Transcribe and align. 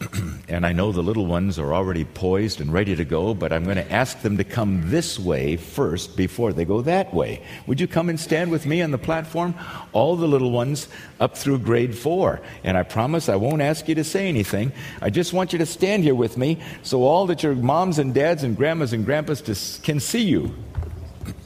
and 0.48 0.64
I 0.64 0.72
know 0.72 0.92
the 0.92 1.02
little 1.02 1.26
ones 1.26 1.58
are 1.58 1.74
already 1.74 2.04
poised 2.04 2.60
and 2.60 2.72
ready 2.72 2.94
to 2.94 3.04
go, 3.04 3.34
but 3.34 3.52
I'm 3.52 3.64
going 3.64 3.76
to 3.76 3.92
ask 3.92 4.20
them 4.22 4.36
to 4.36 4.44
come 4.44 4.90
this 4.90 5.18
way 5.18 5.56
first 5.56 6.16
before 6.16 6.52
they 6.52 6.64
go 6.64 6.82
that 6.82 7.12
way. 7.12 7.42
Would 7.66 7.80
you 7.80 7.88
come 7.88 8.08
and 8.08 8.18
stand 8.18 8.50
with 8.50 8.64
me 8.64 8.80
on 8.80 8.92
the 8.92 8.98
platform? 8.98 9.54
All 9.92 10.16
the 10.16 10.28
little 10.28 10.50
ones 10.50 10.88
up 11.18 11.36
through 11.36 11.58
grade 11.60 11.96
four. 11.96 12.40
And 12.62 12.76
I 12.76 12.84
promise 12.84 13.28
I 13.28 13.36
won't 13.36 13.62
ask 13.62 13.88
you 13.88 13.94
to 13.96 14.04
say 14.04 14.28
anything. 14.28 14.72
I 15.02 15.10
just 15.10 15.32
want 15.32 15.52
you 15.52 15.58
to 15.58 15.66
stand 15.66 16.04
here 16.04 16.14
with 16.14 16.36
me 16.36 16.60
so 16.82 17.02
all 17.02 17.26
that 17.26 17.42
your 17.42 17.54
moms 17.54 17.98
and 17.98 18.14
dads 18.14 18.44
and 18.44 18.56
grandmas 18.56 18.92
and 18.92 19.04
grandpas 19.04 19.80
can 19.82 20.00
see 20.00 20.22
you. 20.22 20.54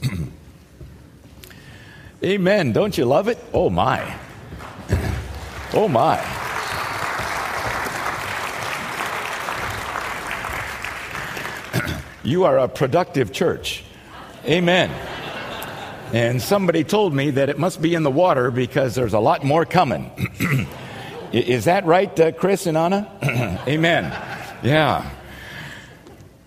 Amen. 2.23 2.71
Don't 2.71 2.97
you 2.97 3.05
love 3.05 3.27
it? 3.27 3.37
Oh, 3.53 3.69
my. 3.69 4.15
Oh, 5.75 5.87
my. 5.87 6.42
You 12.23 12.45
are 12.45 12.57
a 12.57 12.67
productive 12.67 13.31
church. 13.31 13.83
Amen. 14.45 14.89
And 16.13 16.41
somebody 16.41 16.83
told 16.83 17.13
me 17.13 17.31
that 17.31 17.49
it 17.49 17.57
must 17.57 17.81
be 17.81 17.95
in 17.95 18.03
the 18.03 18.11
water 18.11 18.51
because 18.51 18.95
there's 18.95 19.13
a 19.13 19.19
lot 19.19 19.43
more 19.43 19.65
coming. 19.65 20.11
Is 21.33 21.65
that 21.65 21.85
right, 21.85 22.17
uh, 22.19 22.31
Chris 22.31 22.67
and 22.67 22.77
Anna? 22.77 23.09
Amen. 23.67 24.03
Yeah. 24.61 25.09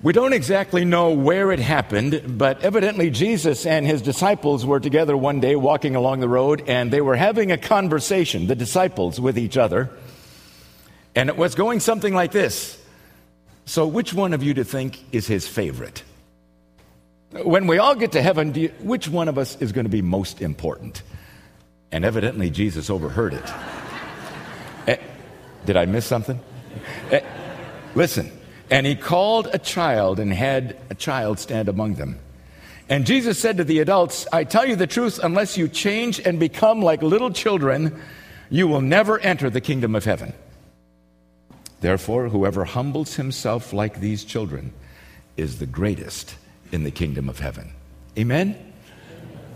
We 0.03 0.13
don't 0.13 0.33
exactly 0.33 0.85
know 0.85 1.11
where 1.11 1.51
it 1.51 1.59
happened, 1.59 2.39
but 2.39 2.63
evidently 2.63 3.11
Jesus 3.11 3.67
and 3.67 3.85
his 3.85 4.03
disciples 4.03 4.65
were 4.65 4.79
together 4.79 5.17
one 5.17 5.41
day 5.41 5.57
walking 5.57 5.97
along 5.97 6.21
the 6.21 6.29
road 6.29 6.63
and 6.69 6.93
they 6.93 7.01
were 7.01 7.17
having 7.17 7.51
a 7.51 7.59
conversation, 7.59 8.47
the 8.47 8.55
disciples 8.55 9.21
with 9.21 9.37
each 9.37 9.57
other. 9.57 9.91
And 11.17 11.29
it 11.29 11.37
was 11.37 11.57
going 11.57 11.81
something 11.81 12.15
like 12.15 12.31
this 12.31 12.81
So, 13.67 13.87
which 13.87 14.15
one 14.15 14.33
of 14.33 14.45
you 14.45 14.55
do 14.55 14.63
think 14.63 14.99
is 15.13 15.27
his 15.27 15.47
favorite? 15.49 16.05
When 17.33 17.67
we 17.67 17.79
all 17.79 17.97
get 17.97 18.13
to 18.13 18.23
heaven, 18.23 18.55
you, 18.55 18.69
which 18.81 19.09
one 19.09 19.29
of 19.29 19.39
us 19.39 19.61
is 19.61 19.73
going 19.73 19.85
to 19.85 19.91
be 19.91 20.03
most 20.03 20.41
important? 20.41 21.03
And 21.91 22.05
evidently, 22.05 22.49
Jesus 22.49 22.89
overheard 22.89 23.35
it. 23.35 23.53
eh, 24.87 24.97
did 25.65 25.77
I 25.77 25.85
miss 25.87 26.07
something? 26.07 26.39
Eh, 27.11 27.21
listen, 27.97 28.31
and 28.71 28.87
he 28.87 28.95
called 28.95 29.49
a 29.53 29.59
child 29.59 30.21
and 30.21 30.33
had 30.33 30.77
a 30.89 30.95
child 30.95 31.41
stand 31.41 31.69
among 31.69 31.95
them. 31.95 32.21
And 32.89 33.05
Jesus 33.05 33.37
said 33.37 33.57
to 33.57 33.65
the 33.65 33.81
adults, 33.81 34.29
I 34.33 34.45
tell 34.45 34.65
you 34.65 34.77
the 34.77 34.87
truth, 34.87 35.19
unless 35.21 35.59
you 35.59 35.67
change 35.67 36.21
and 36.21 36.39
become 36.39 36.83
like 36.83 37.03
little 37.03 37.33
children, 37.33 38.01
you 38.49 38.69
will 38.69 38.81
never 38.81 39.19
enter 39.19 39.51
the 39.51 39.61
kingdom 39.61 39.97
of 39.97 40.05
heaven. 40.05 40.35
Therefore, 41.81 42.29
whoever 42.29 42.65
humbles 42.65 43.17
himself 43.17 43.73
like 43.73 44.01
these 44.01 44.25
children 44.25 44.73
is 45.37 45.59
the 45.59 45.67
greatest 45.67 46.37
in 46.73 46.85
the 46.85 46.91
kingdom 46.91 47.29
of 47.29 47.39
heaven. 47.39 47.73
Amen? 48.19 48.57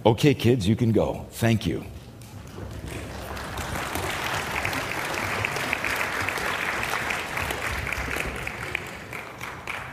Okay, 0.04 0.34
kids, 0.34 0.68
you 0.68 0.76
can 0.76 0.92
go. 0.92 1.26
Thank 1.30 1.66
you. 1.66 1.84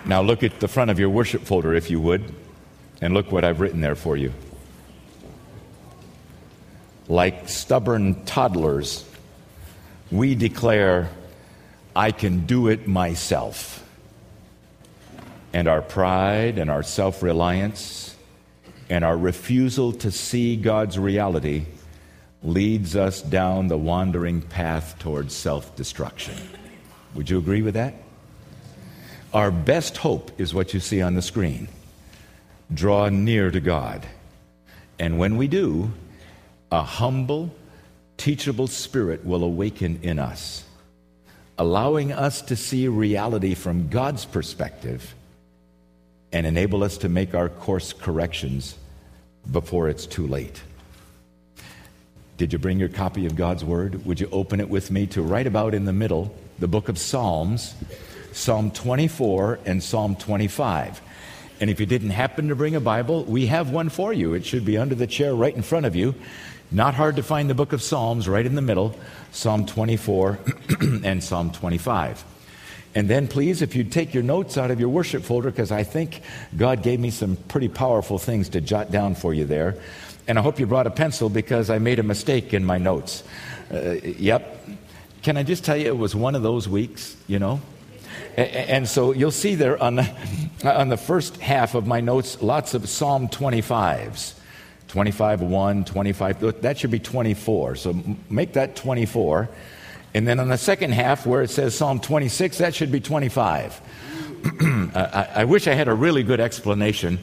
Now 0.05 0.21
look 0.21 0.41
at 0.41 0.61
the 0.61 0.69
front 0.69 0.89
of 0.89 0.99
your 0.99 1.09
worship 1.09 1.41
folder, 1.41 1.73
if 1.73 1.89
you 1.89 1.99
would, 1.99 2.33
and 3.01 3.13
look 3.13 3.29
what 3.29 3.43
I've 3.43 3.59
written 3.59 3.81
there 3.81 3.95
for 3.95 4.15
you. 4.15 4.33
Like 7.09 7.49
stubborn 7.49 8.23
toddlers, 8.23 9.03
we 10.09 10.33
declare, 10.33 11.09
I 11.97 12.11
can 12.11 12.45
do 12.45 12.67
it 12.67 12.87
myself. 12.87 13.83
And 15.51 15.67
our 15.67 15.81
pride 15.81 16.59
and 16.59 16.69
our 16.69 16.83
self 16.83 17.23
reliance 17.23 18.15
and 18.87 19.03
our 19.03 19.17
refusal 19.17 19.93
to 19.93 20.11
see 20.11 20.57
God's 20.57 20.99
reality 20.99 21.65
leads 22.43 22.95
us 22.95 23.23
down 23.23 23.67
the 23.67 23.79
wandering 23.79 24.43
path 24.43 24.99
towards 24.99 25.35
self 25.35 25.75
destruction. 25.75 26.35
Would 27.15 27.31
you 27.31 27.39
agree 27.39 27.63
with 27.63 27.73
that? 27.73 27.95
Our 29.33 29.49
best 29.49 29.97
hope 29.97 30.39
is 30.39 30.53
what 30.53 30.75
you 30.75 30.79
see 30.79 31.01
on 31.01 31.15
the 31.15 31.23
screen 31.23 31.67
draw 32.71 33.09
near 33.09 33.49
to 33.49 33.59
God. 33.59 34.05
And 34.99 35.17
when 35.17 35.35
we 35.35 35.47
do, 35.47 35.91
a 36.71 36.83
humble, 36.83 37.55
teachable 38.17 38.67
spirit 38.67 39.25
will 39.25 39.43
awaken 39.43 39.99
in 40.03 40.19
us, 40.19 40.63
allowing 41.57 42.11
us 42.11 42.41
to 42.43 42.55
see 42.55 42.87
reality 42.87 43.53
from 43.53 43.89
God's 43.89 44.25
perspective 44.25 45.15
and 46.31 46.45
enable 46.45 46.83
us 46.83 46.97
to 46.99 47.09
make 47.09 47.33
our 47.33 47.49
course 47.49 47.93
corrections 47.93 48.77
before 49.51 49.89
it's 49.89 50.05
too 50.05 50.27
late. 50.27 50.61
Did 52.37 52.53
you 52.53 52.59
bring 52.59 52.79
your 52.79 52.89
copy 52.89 53.25
of 53.25 53.35
God's 53.35 53.65
Word? 53.65 54.05
Would 54.05 54.19
you 54.19 54.29
open 54.31 54.59
it 54.59 54.69
with 54.69 54.91
me 54.91 55.07
to 55.07 55.21
right 55.21 55.47
about 55.47 55.73
in 55.73 55.85
the 55.85 55.93
middle, 55.93 56.35
the 56.59 56.67
book 56.67 56.89
of 56.89 56.99
Psalms? 56.99 57.73
Psalm 58.33 58.69
24 58.69 59.59
and 59.65 59.81
Psalm 59.81 60.15
25. 60.15 61.01
And 61.59 61.71
if 61.71 61.79
you 61.79 61.87
didn't 61.87 62.11
happen 62.11 62.49
to 62.49 62.55
bring 62.55 62.75
a 62.75 62.79
Bible, 62.79 63.23
we 63.23 63.47
have 63.47 63.71
one 63.71 63.89
for 63.89 64.13
you. 64.13 64.35
It 64.35 64.45
should 64.45 64.63
be 64.63 64.77
under 64.77 64.93
the 64.93 65.07
chair 65.07 65.33
right 65.33 65.55
in 65.55 65.63
front 65.63 65.87
of 65.87 65.95
you. 65.95 66.13
Not 66.69 66.95
hard 66.95 67.15
to 67.15 67.23
find 67.23 67.49
the 67.49 67.55
book 67.55 67.71
of 67.71 67.81
Psalms 67.81 68.27
right 68.27 68.45
in 68.45 68.55
the 68.55 68.61
middle 68.61 68.93
Psalm 69.31 69.65
24 69.65 70.39
and 71.03 71.23
Psalm 71.23 71.51
25. 71.51 72.25
And 72.93 73.09
then, 73.09 73.27
please, 73.27 73.61
if 73.61 73.75
you'd 73.75 73.91
take 73.91 74.13
your 74.13 74.23
notes 74.23 74.57
out 74.57 74.71
of 74.71 74.79
your 74.79 74.89
worship 74.89 75.23
folder, 75.23 75.51
because 75.51 75.71
I 75.71 75.83
think 75.83 76.21
God 76.57 76.81
gave 76.81 76.99
me 76.99 77.11
some 77.11 77.35
pretty 77.35 77.67
powerful 77.69 78.17
things 78.17 78.49
to 78.49 78.61
jot 78.61 78.91
down 78.91 79.15
for 79.15 79.33
you 79.33 79.45
there. 79.45 79.75
And 80.27 80.37
I 80.37 80.41
hope 80.41 80.59
you 80.59 80.65
brought 80.65 80.87
a 80.87 80.91
pencil 80.91 81.29
because 81.29 81.69
I 81.69 81.77
made 81.77 81.99
a 81.99 82.03
mistake 82.03 82.53
in 82.53 82.65
my 82.65 82.77
notes. 82.77 83.23
Uh, 83.71 83.91
yep. 84.03 84.67
Can 85.21 85.37
I 85.37 85.43
just 85.43 85.63
tell 85.63 85.77
you, 85.77 85.87
it 85.87 85.97
was 85.97 86.15
one 86.15 86.35
of 86.35 86.41
those 86.41 86.67
weeks, 86.67 87.15
you 87.27 87.39
know? 87.39 87.61
And 88.35 88.87
so 88.87 89.13
you'll 89.13 89.31
see 89.31 89.55
there 89.55 89.81
on 89.81 89.95
the, 89.95 90.09
on 90.65 90.89
the 90.89 90.97
first 90.97 91.37
half 91.37 91.75
of 91.75 91.87
my 91.87 92.01
notes 92.01 92.41
lots 92.41 92.73
of 92.73 92.89
Psalm 92.89 93.29
25s. 93.29 94.36
25 94.87 95.41
1, 95.41 95.85
25, 95.85 96.61
that 96.61 96.77
should 96.77 96.91
be 96.91 96.99
24. 96.99 97.75
So 97.75 97.95
make 98.29 98.53
that 98.53 98.75
24. 98.75 99.49
And 100.13 100.27
then 100.27 100.39
on 100.39 100.49
the 100.49 100.57
second 100.57 100.93
half, 100.93 101.25
where 101.25 101.41
it 101.41 101.49
says 101.49 101.75
Psalm 101.75 101.99
26, 101.99 102.59
that 102.59 102.73
should 102.73 102.91
be 102.91 102.99
25. 102.99 103.81
I, 104.95 105.27
I, 105.35 105.45
wish 105.45 105.67
I 105.67 105.73
had 105.73 105.87
a 105.87 105.93
really 105.93 106.23
good 106.23 106.39
explanation. 106.39 107.19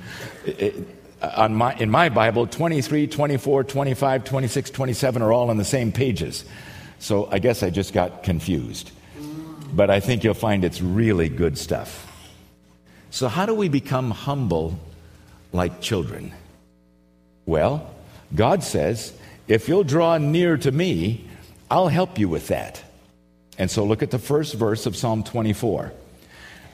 on 1.22 1.54
my, 1.54 1.74
in 1.76 1.90
my 1.90 2.08
Bible, 2.10 2.46
23, 2.46 3.06
24, 3.06 3.64
25, 3.64 4.24
26, 4.24 4.70
27 4.70 5.22
are 5.22 5.32
all 5.32 5.50
on 5.50 5.56
the 5.56 5.64
same 5.64 5.90
pages. 5.90 6.44
So 6.98 7.28
I 7.30 7.38
guess 7.38 7.62
I 7.62 7.70
just 7.70 7.92
got 7.92 8.22
confused 8.22 8.90
but 9.74 9.90
I 9.90 10.00
think 10.00 10.22
you'll 10.22 10.34
find 10.34 10.64
it's 10.64 10.80
really 10.80 11.28
good 11.28 11.58
stuff. 11.58 12.10
So, 13.10 13.28
how 13.28 13.46
do 13.46 13.54
we 13.54 13.68
become 13.68 14.10
humble 14.10 14.78
like 15.52 15.80
children? 15.80 16.32
Well, 17.46 17.94
God 18.34 18.62
says, 18.62 19.12
if 19.46 19.68
you'll 19.68 19.84
draw 19.84 20.18
near 20.18 20.56
to 20.58 20.72
me, 20.72 21.28
I'll 21.70 21.88
help 21.88 22.18
you 22.18 22.28
with 22.28 22.48
that. 22.48 22.82
And 23.58 23.70
so, 23.70 23.84
look 23.84 24.02
at 24.02 24.10
the 24.10 24.18
first 24.18 24.54
verse 24.54 24.86
of 24.86 24.96
Psalm 24.96 25.22
24. 25.22 25.92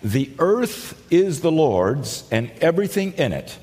The 0.02 0.30
earth 0.38 1.00
is 1.12 1.40
the 1.40 1.52
Lord's 1.52 2.24
and 2.30 2.50
everything 2.60 3.12
in 3.12 3.32
it 3.32 3.58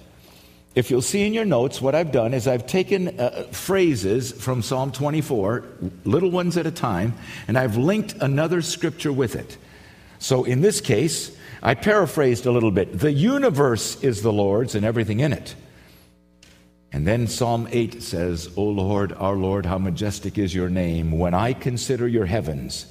if 0.78 0.91
you'll 0.91 1.01
see 1.01 1.25
in 1.25 1.34
your 1.34 1.44
notes, 1.44 1.81
what 1.81 1.95
I've 1.95 2.12
done 2.12 2.35
is 2.35 2.47
I've 2.47 2.68
taken 2.68 3.19
uh, 3.19 3.47
phrases 3.51 4.31
from 4.31 4.62
Psalm 4.62 4.91
24, 4.91 5.66
little 6.06 6.29
ones 6.29 6.56
at 6.56 6.68
a 6.68 6.72
time, 6.72 7.16
and 7.47 7.57
I've 7.57 7.78
linked 7.78 8.13
another 8.22 8.62
scripture 8.62 9.12
with 9.12 9.35
it. 9.35 9.57
So 10.19 10.44
in 10.44 10.62
this 10.62 10.80
case, 10.80 11.36
I 11.63 11.74
paraphrased 11.74 12.45
a 12.45 12.51
little 12.51 12.69
bit. 12.69 13.00
The 13.00 13.12
universe 13.12 14.04
is 14.04 14.21
the 14.21 14.31
Lord's 14.31 14.75
and 14.75 14.86
everything 14.86 15.19
in 15.19 15.33
it. 15.33 15.56
And 16.92 17.06
then 17.06 17.28
Psalm 17.28 17.68
8 17.69 18.01
says, 18.01 18.50
O 18.56 18.63
Lord, 18.63 19.13
our 19.13 19.36
Lord, 19.36 19.66
how 19.66 19.78
majestic 19.78 20.38
is 20.38 20.56
your 20.56 20.69
name. 20.69 21.12
When 21.12 21.34
I 21.34 21.54
consider 21.54 22.07
your 22.07 22.25
heavens 22.25 22.86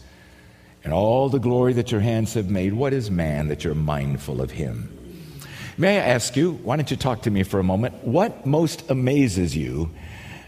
and 0.85 0.93
all 0.93 1.29
the 1.29 1.39
glory 1.39 1.73
that 1.75 1.91
your 1.91 2.03
hands 2.03 2.35
have 2.35 2.51
made, 2.51 2.75
what 2.75 2.93
is 2.93 3.11
man 3.11 3.49
that 3.49 3.65
you're 3.65 3.75
mindful 3.75 4.41
of 4.43 4.51
him? 4.51 4.93
May 5.79 5.99
I 5.99 6.05
ask 6.05 6.37
you, 6.37 6.53
why 6.53 6.77
don't 6.77 6.91
you 6.91 6.97
talk 6.97 7.23
to 7.23 7.31
me 7.31 7.43
for 7.43 7.59
a 7.61 7.65
moment? 7.65 7.95
What 8.05 8.47
most 8.47 8.91
amazes 8.91 9.57
you 9.57 9.91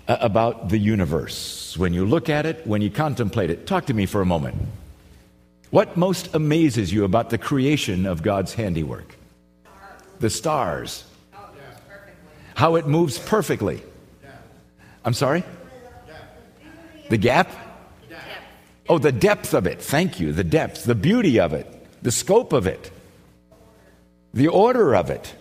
uh, 0.07 0.17
about 0.21 0.71
the 0.71 0.79
universe? 0.79 1.77
When 1.77 1.93
you 1.93 2.07
look 2.07 2.31
at 2.31 2.47
it, 2.47 2.67
when 2.67 2.81
you 2.81 2.91
contemplate 2.91 3.51
it, 3.51 3.67
talk 3.67 3.87
to 3.87 3.95
me 3.95 4.07
for 4.07 4.23
a 4.23 4.27
moment. 4.27 4.57
What 5.71 5.99
most 5.99 6.35
amazes 6.35 6.93
you 6.93 7.05
about 7.05 7.29
the 7.29 7.37
creation 7.37 8.07
of 8.07 8.23
God's 8.23 8.55
handiwork? 8.55 9.17
The 10.19 10.31
stars. 10.31 11.05
How 12.59 12.75
it 12.75 12.89
moves 12.89 13.21
perfectly. 13.21 13.81
I'm 15.05 15.15
sorry? 15.15 15.45
The 17.09 17.17
gap? 17.17 17.53
Oh, 18.89 18.99
the 18.99 19.13
depth 19.13 19.55
of 19.55 19.69
it. 19.69 19.81
Thank 19.81 20.19
you. 20.19 20.33
The 20.33 20.43
depth, 20.43 20.83
the 20.83 20.97
beauty 20.97 21.39
of 21.39 21.53
it, 21.53 21.69
the 22.03 22.11
scope 22.11 22.53
of 22.53 22.67
it, 22.67 22.91
the 24.35 24.49
order 24.49 24.97
of 24.97 25.09
it. 25.09 25.33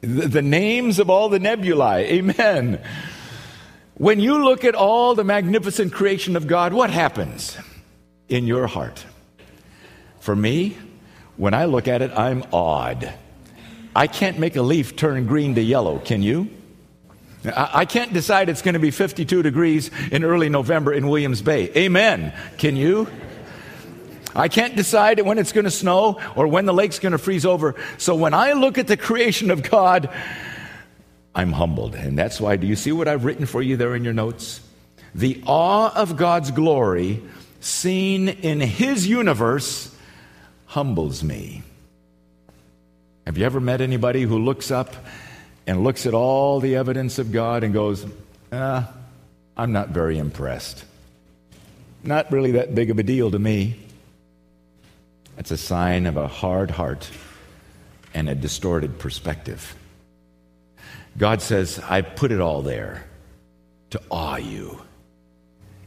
The, 0.00 0.40
names 0.42 1.00
of 1.00 1.10
all 1.10 1.28
the 1.30 1.40
nebulae. 1.40 2.12
Amen. 2.12 2.80
When 3.94 4.20
you 4.20 4.44
look 4.44 4.64
at 4.64 4.76
all 4.76 5.16
the 5.16 5.24
magnificent 5.24 5.92
creation 5.92 6.36
of 6.36 6.46
God, 6.46 6.72
what 6.72 6.90
happens 6.90 7.58
in 8.28 8.46
your 8.46 8.68
heart? 8.68 9.04
For 10.20 10.36
me, 10.36 10.76
when 11.42 11.54
I 11.54 11.64
look 11.64 11.88
at 11.88 12.02
it, 12.02 12.12
I'm 12.12 12.44
awed. 12.52 13.12
I 13.96 14.06
can't 14.06 14.38
make 14.38 14.54
a 14.54 14.62
leaf 14.62 14.94
turn 14.94 15.26
green 15.26 15.56
to 15.56 15.60
yellow, 15.60 15.98
can 15.98 16.22
you? 16.22 16.48
I 17.44 17.84
can't 17.84 18.12
decide 18.12 18.48
it's 18.48 18.62
going 18.62 18.74
to 18.74 18.78
be 18.78 18.92
52 18.92 19.42
degrees 19.42 19.90
in 20.12 20.22
early 20.22 20.48
November 20.48 20.92
in 20.92 21.08
Williams 21.08 21.42
Bay. 21.42 21.68
Amen. 21.76 22.32
Can 22.58 22.76
you? 22.76 23.08
I 24.36 24.46
can't 24.46 24.76
decide 24.76 25.20
when 25.20 25.36
it's 25.38 25.50
going 25.50 25.64
to 25.64 25.70
snow 25.72 26.20
or 26.36 26.46
when 26.46 26.64
the 26.64 26.72
lake's 26.72 27.00
going 27.00 27.10
to 27.10 27.18
freeze 27.18 27.44
over. 27.44 27.74
So 27.98 28.14
when 28.14 28.34
I 28.34 28.52
look 28.52 28.78
at 28.78 28.86
the 28.86 28.96
creation 28.96 29.50
of 29.50 29.68
God, 29.68 30.10
I'm 31.34 31.50
humbled. 31.50 31.96
And 31.96 32.16
that's 32.16 32.40
why, 32.40 32.54
do 32.54 32.68
you 32.68 32.76
see 32.76 32.92
what 32.92 33.08
I've 33.08 33.24
written 33.24 33.46
for 33.46 33.60
you 33.60 33.76
there 33.76 33.96
in 33.96 34.04
your 34.04 34.14
notes? 34.14 34.60
The 35.12 35.42
awe 35.44 35.92
of 35.92 36.16
God's 36.16 36.52
glory 36.52 37.20
seen 37.58 38.28
in 38.28 38.60
His 38.60 39.08
universe 39.08 39.91
humbles 40.72 41.22
me. 41.22 41.62
Have 43.26 43.36
you 43.36 43.44
ever 43.44 43.60
met 43.60 43.82
anybody 43.82 44.22
who 44.22 44.38
looks 44.38 44.70
up 44.70 44.96
and 45.66 45.84
looks 45.84 46.06
at 46.06 46.14
all 46.14 46.60
the 46.60 46.76
evidence 46.76 47.18
of 47.18 47.30
God 47.30 47.62
and 47.62 47.74
goes, 47.74 48.06
ah, 48.52 48.90
I'm 49.54 49.72
not 49.72 49.90
very 49.90 50.16
impressed? 50.16 50.82
Not 52.02 52.32
really 52.32 52.52
that 52.52 52.74
big 52.74 52.90
of 52.90 52.98
a 52.98 53.02
deal 53.02 53.30
to 53.30 53.38
me. 53.38 53.76
It's 55.36 55.50
a 55.50 55.58
sign 55.58 56.06
of 56.06 56.16
a 56.16 56.26
hard 56.26 56.70
heart 56.70 57.10
and 58.14 58.30
a 58.30 58.34
distorted 58.34 58.98
perspective. 58.98 59.76
God 61.18 61.42
says, 61.42 61.80
I 61.80 62.00
put 62.00 62.32
it 62.32 62.40
all 62.40 62.62
there 62.62 63.04
to 63.90 64.00
awe 64.10 64.36
you 64.36 64.80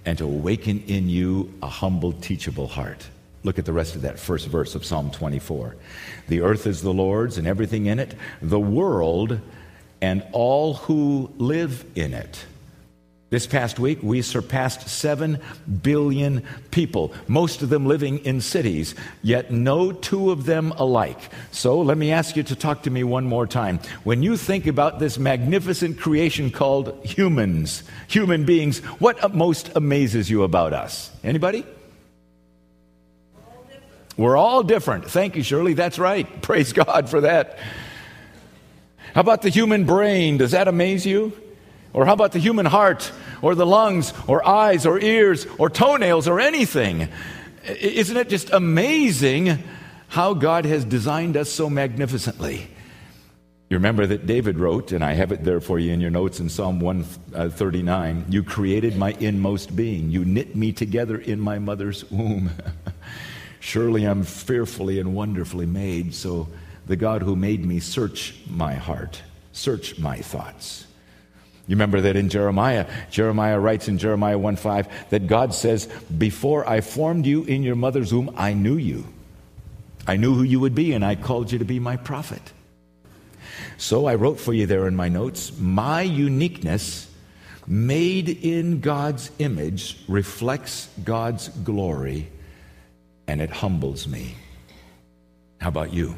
and 0.05 0.15
to 0.19 0.25
awaken 0.25 0.83
in 0.85 1.09
you 1.09 1.51
a 1.63 1.67
humble, 1.67 2.11
teachable 2.11 2.67
heart. 2.67 3.07
Look 3.45 3.59
at 3.59 3.65
the 3.65 3.73
rest 3.73 3.95
of 3.95 4.01
that 4.01 4.17
first 4.17 4.47
verse 4.47 4.73
of 4.73 4.83
Psalm 4.83 5.11
24. 5.11 5.75
The 6.29 6.41
earth 6.41 6.65
is 6.65 6.81
the 6.81 6.91
Lord's 6.91 7.37
and 7.37 7.45
everything 7.45 7.85
in 7.85 7.99
it, 7.99 8.15
the 8.41 8.59
world 8.59 9.39
and 10.01 10.25
all 10.31 10.73
who 10.73 11.31
live 11.37 11.85
in 11.93 12.15
it. 12.15 12.43
This 13.29 13.45
past 13.45 13.77
week, 13.77 13.99
we 14.01 14.23
surpassed 14.23 14.89
7 14.89 15.39
billion 15.83 16.43
people, 16.71 17.13
most 17.27 17.61
of 17.61 17.69
them 17.69 17.85
living 17.85 18.17
in 18.25 18.41
cities, 18.41 18.95
yet 19.21 19.51
no 19.51 19.91
two 19.91 20.31
of 20.31 20.45
them 20.45 20.71
alike. 20.71 21.29
So 21.51 21.81
let 21.81 21.99
me 21.99 22.11
ask 22.11 22.35
you 22.35 22.41
to 22.43 22.55
talk 22.55 22.81
to 22.83 22.89
me 22.89 23.03
one 23.03 23.25
more 23.25 23.45
time. 23.45 23.79
When 24.03 24.23
you 24.23 24.37
think 24.37 24.65
about 24.65 24.97
this 24.97 25.19
magnificent 25.19 25.99
creation 25.99 26.49
called 26.49 26.99
humans, 27.05 27.83
human 28.07 28.43
beings, 28.43 28.79
what 28.99 29.35
most 29.35 29.69
amazes 29.75 30.31
you 30.31 30.41
about 30.41 30.73
us? 30.73 31.11
Anybody? 31.23 31.63
We're 34.17 34.37
all 34.37 34.63
different. 34.63 35.09
Thank 35.09 35.35
you, 35.35 35.43
Shirley. 35.43 35.73
That's 35.73 35.99
right. 35.99 36.41
Praise 36.41 36.73
God 36.73 37.09
for 37.09 37.21
that. 37.21 37.59
How 39.13 39.21
about 39.21 39.41
the 39.41 39.49
human 39.49 39.85
brain? 39.85 40.37
Does 40.37 40.51
that 40.51 40.67
amaze 40.67 41.05
you? 41.05 41.33
Or 41.93 42.05
how 42.05 42.13
about 42.13 42.33
the 42.33 42.39
human 42.39 42.65
heart, 42.65 43.09
or 43.41 43.55
the 43.55 43.65
lungs, 43.65 44.13
or 44.27 44.45
eyes, 44.45 44.85
or 44.85 44.99
ears, 44.99 45.47
or 45.57 45.69
toenails, 45.69 46.27
or 46.27 46.41
anything? 46.41 47.07
Isn't 47.79 48.17
it 48.17 48.27
just 48.27 48.49
amazing 48.51 49.63
how 50.09 50.33
God 50.33 50.65
has 50.65 50.83
designed 50.83 51.37
us 51.37 51.49
so 51.49 51.69
magnificently? 51.69 52.67
You 53.69 53.77
remember 53.77 54.05
that 54.05 54.27
David 54.27 54.59
wrote, 54.59 54.91
and 54.91 55.05
I 55.05 55.13
have 55.13 55.31
it 55.31 55.45
there 55.45 55.61
for 55.61 55.79
you 55.79 55.93
in 55.93 56.01
your 56.01 56.11
notes 56.11 56.41
in 56.41 56.49
Psalm 56.49 56.81
139 56.81 58.17
uh, 58.17 58.25
You 58.29 58.43
created 58.43 58.97
my 58.97 59.15
inmost 59.19 59.73
being, 59.73 60.11
you 60.11 60.25
knit 60.25 60.53
me 60.55 60.73
together 60.73 61.17
in 61.17 61.39
my 61.39 61.59
mother's 61.59 62.09
womb. 62.11 62.51
Surely 63.65 64.03
I'm 64.03 64.21
fearfully 64.21 64.99
and 64.99 65.15
wonderfully 65.15 65.65
made. 65.65 66.13
So 66.13 66.47
the 66.85 66.95
God 66.95 67.23
who 67.23 67.35
made 67.35 67.65
me 67.65 67.79
search 67.79 68.35
my 68.47 68.75
heart, 68.75 69.23
search 69.53 69.97
my 69.97 70.17
thoughts. 70.17 70.85
You 71.65 71.75
remember 71.75 71.99
that 72.01 72.15
in 72.15 72.29
Jeremiah, 72.29 72.85
Jeremiah 73.09 73.59
writes 73.59 73.87
in 73.87 73.97
Jeremiah 73.97 74.37
1 74.37 74.57
5 74.57 75.09
that 75.09 75.25
God 75.25 75.51
says, 75.51 75.87
Before 76.15 76.69
I 76.69 76.81
formed 76.81 77.25
you 77.25 77.43
in 77.43 77.63
your 77.63 77.75
mother's 77.75 78.13
womb, 78.13 78.35
I 78.37 78.53
knew 78.53 78.77
you. 78.77 79.03
I 80.05 80.17
knew 80.17 80.35
who 80.35 80.43
you 80.43 80.59
would 80.59 80.75
be, 80.75 80.93
and 80.93 81.03
I 81.03 81.15
called 81.15 81.51
you 81.51 81.57
to 81.57 81.65
be 81.65 81.79
my 81.79 81.97
prophet. 81.97 82.53
So 83.77 84.05
I 84.05 84.13
wrote 84.13 84.39
for 84.39 84.53
you 84.53 84.67
there 84.67 84.87
in 84.87 84.95
my 84.95 85.09
notes 85.09 85.57
my 85.57 86.03
uniqueness, 86.03 87.09
made 87.65 88.29
in 88.29 88.79
God's 88.79 89.31
image, 89.39 89.97
reflects 90.07 90.87
God's 91.03 91.49
glory 91.49 92.29
and 93.27 93.41
it 93.41 93.49
humbles 93.49 94.07
me. 94.07 94.35
How 95.59 95.69
about 95.69 95.93
you? 95.93 96.15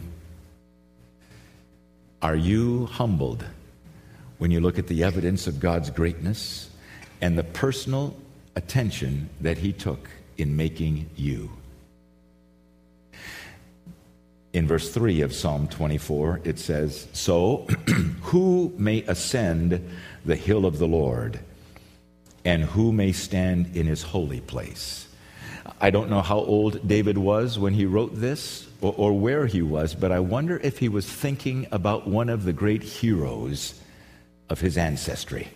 Are 2.21 2.35
you 2.35 2.87
humbled 2.87 3.45
when 4.39 4.51
you 4.51 4.59
look 4.59 4.79
at 4.79 4.87
the 4.87 5.03
evidence 5.03 5.47
of 5.47 5.59
God's 5.59 5.89
greatness 5.89 6.69
and 7.21 7.37
the 7.37 7.43
personal 7.43 8.15
attention 8.55 9.29
that 9.41 9.57
He 9.57 9.71
took 9.71 10.09
in 10.37 10.55
making 10.55 11.09
you? 11.15 11.51
In 14.53 14.67
verse 14.67 14.89
3 14.89 15.21
of 15.21 15.35
Psalm 15.35 15.67
24, 15.67 16.41
it 16.43 16.57
says, 16.57 17.07
So 17.13 17.67
who 18.21 18.73
may 18.77 19.03
ascend 19.03 19.87
the 20.25 20.35
hill 20.35 20.65
of 20.65 20.79
the 20.79 20.87
Lord, 20.87 21.39
and 22.43 22.63
who 22.63 22.91
may 22.91 23.11
stand 23.11 23.75
in 23.75 23.85
his 23.85 24.01
holy 24.01 24.41
place? 24.41 25.06
I 25.79 25.91
don't 25.91 26.09
know 26.09 26.21
how 26.21 26.39
old 26.39 26.87
David 26.87 27.17
was 27.17 27.59
when 27.59 27.73
he 27.73 27.85
wrote 27.85 28.15
this 28.15 28.67
or, 28.81 28.93
or, 28.97 29.13
where 29.13 29.45
he 29.45 29.61
was, 29.61 29.93
but 29.93 30.11
I 30.11 30.19
wonder 30.19 30.57
if 30.57 30.79
he 30.79 30.89
was 30.89 31.05
thinking 31.07 31.67
about 31.71 32.07
one 32.07 32.29
of 32.29 32.43
the 32.43 32.53
great 32.53 32.81
heroes 32.81 33.79
of 34.49 34.59
his 34.59 34.77
ancestry. 34.77 35.49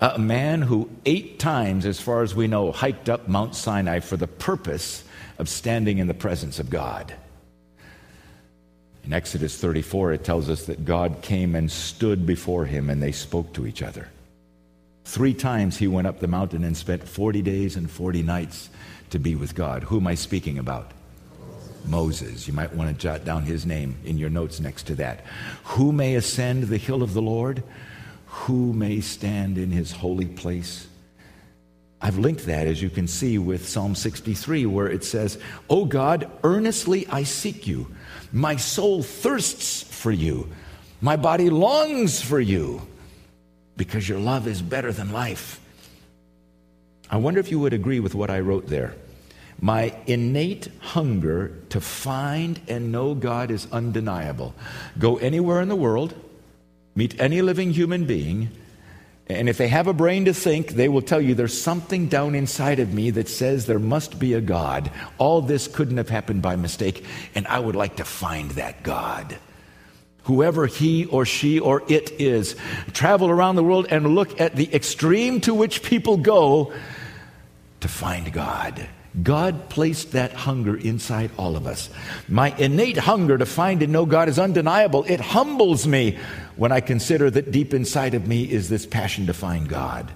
A 0.00 0.18
man 0.18 0.62
who 0.62 0.90
eight 1.06 1.38
times, 1.38 1.86
as 1.86 2.00
far 2.00 2.22
as 2.22 2.34
we 2.34 2.46
know, 2.46 2.72
hiked 2.72 3.08
up 3.08 3.28
Mount 3.28 3.54
Sinai 3.54 4.00
for 4.00 4.16
the 4.16 4.26
purpose 4.26 5.04
of 5.38 5.48
standing 5.48 5.98
in 5.98 6.08
the 6.08 6.14
presence 6.14 6.58
of 6.58 6.68
God. 6.68 7.14
In 9.04 9.12
Exodus 9.12 9.56
34, 9.58 10.12
it 10.12 10.24
tells 10.24 10.50
us 10.50 10.66
that 10.66 10.84
God 10.84 11.22
came 11.22 11.54
and 11.54 11.70
stood 11.70 12.26
before 12.26 12.66
him 12.66 12.90
and 12.90 13.02
they 13.02 13.12
spoke 13.12 13.52
to 13.54 13.66
each 13.66 13.82
other. 13.82 14.08
Three 15.04 15.34
times 15.34 15.76
he 15.76 15.88
went 15.88 16.06
up 16.06 16.20
the 16.20 16.28
mountain 16.28 16.64
and 16.64 16.76
spent 16.76 17.08
40 17.08 17.42
days 17.42 17.76
and 17.76 17.90
40 17.90 18.22
nights 18.22 18.70
to 19.12 19.18
be 19.18 19.34
with 19.34 19.54
God. 19.54 19.84
Who 19.84 19.98
am 19.98 20.06
I 20.06 20.14
speaking 20.14 20.58
about? 20.58 20.90
Moses. 21.84 22.46
You 22.46 22.52
might 22.52 22.74
want 22.74 22.90
to 22.90 23.00
jot 23.00 23.24
down 23.24 23.44
his 23.44 23.66
name 23.66 23.96
in 24.04 24.18
your 24.18 24.30
notes 24.30 24.60
next 24.60 24.84
to 24.84 24.94
that. 24.96 25.24
Who 25.64 25.92
may 25.92 26.14
ascend 26.14 26.64
the 26.64 26.76
hill 26.76 27.02
of 27.02 27.14
the 27.14 27.22
Lord? 27.22 27.62
Who 28.26 28.72
may 28.72 29.00
stand 29.00 29.58
in 29.58 29.70
his 29.70 29.92
holy 29.92 30.26
place? 30.26 30.86
I've 32.00 32.18
linked 32.18 32.46
that, 32.46 32.66
as 32.66 32.82
you 32.82 32.90
can 32.90 33.06
see, 33.06 33.38
with 33.38 33.68
Psalm 33.68 33.94
63, 33.94 34.66
where 34.66 34.88
it 34.88 35.04
says, 35.04 35.38
O 35.70 35.84
God, 35.84 36.30
earnestly 36.42 37.06
I 37.08 37.22
seek 37.22 37.66
you. 37.66 37.88
My 38.32 38.56
soul 38.56 39.02
thirsts 39.02 39.82
for 39.82 40.10
you. 40.10 40.48
My 41.00 41.16
body 41.16 41.50
longs 41.50 42.20
for 42.20 42.40
you 42.40 42.82
because 43.76 44.08
your 44.08 44.18
love 44.18 44.48
is 44.48 44.62
better 44.62 44.92
than 44.92 45.12
life. 45.12 45.60
I 47.10 47.16
wonder 47.16 47.40
if 47.40 47.50
you 47.50 47.60
would 47.60 47.72
agree 47.72 48.00
with 48.00 48.14
what 48.14 48.30
I 48.30 48.40
wrote 48.40 48.66
there. 48.66 48.94
My 49.62 49.94
innate 50.08 50.66
hunger 50.80 51.56
to 51.68 51.80
find 51.80 52.60
and 52.66 52.90
know 52.90 53.14
God 53.14 53.52
is 53.52 53.68
undeniable. 53.70 54.56
Go 54.98 55.18
anywhere 55.18 55.60
in 55.60 55.68
the 55.68 55.76
world, 55.76 56.14
meet 56.96 57.20
any 57.20 57.42
living 57.42 57.70
human 57.70 58.04
being, 58.04 58.50
and 59.28 59.48
if 59.48 59.58
they 59.58 59.68
have 59.68 59.86
a 59.86 59.92
brain 59.92 60.24
to 60.24 60.34
think, 60.34 60.70
they 60.72 60.88
will 60.88 61.00
tell 61.00 61.20
you 61.20 61.36
there's 61.36 61.58
something 61.58 62.08
down 62.08 62.34
inside 62.34 62.80
of 62.80 62.92
me 62.92 63.10
that 63.10 63.28
says 63.28 63.66
there 63.66 63.78
must 63.78 64.18
be 64.18 64.34
a 64.34 64.40
God. 64.40 64.90
All 65.16 65.40
this 65.40 65.68
couldn't 65.68 65.96
have 65.96 66.08
happened 66.08 66.42
by 66.42 66.56
mistake, 66.56 67.04
and 67.36 67.46
I 67.46 67.60
would 67.60 67.76
like 67.76 67.96
to 67.96 68.04
find 68.04 68.50
that 68.52 68.82
God. 68.82 69.38
Whoever 70.24 70.66
he 70.66 71.04
or 71.04 71.24
she 71.24 71.60
or 71.60 71.84
it 71.88 72.10
is, 72.20 72.56
travel 72.94 73.30
around 73.30 73.54
the 73.54 73.62
world 73.62 73.86
and 73.90 74.16
look 74.16 74.40
at 74.40 74.56
the 74.56 74.74
extreme 74.74 75.40
to 75.42 75.54
which 75.54 75.84
people 75.84 76.16
go 76.16 76.72
to 77.78 77.86
find 77.86 78.32
God. 78.32 78.88
God 79.20 79.68
placed 79.68 80.12
that 80.12 80.32
hunger 80.32 80.74
inside 80.74 81.30
all 81.36 81.54
of 81.54 81.66
us. 81.66 81.90
My 82.28 82.56
innate 82.56 82.96
hunger 82.96 83.36
to 83.36 83.44
find 83.44 83.82
and 83.82 83.92
know 83.92 84.06
God 84.06 84.28
is 84.30 84.38
undeniable. 84.38 85.04
It 85.04 85.20
humbles 85.20 85.86
me 85.86 86.18
when 86.56 86.72
I 86.72 86.80
consider 86.80 87.30
that 87.30 87.50
deep 87.50 87.74
inside 87.74 88.14
of 88.14 88.26
me 88.26 88.44
is 88.44 88.70
this 88.70 88.86
passion 88.86 89.26
to 89.26 89.34
find 89.34 89.68
God. 89.68 90.10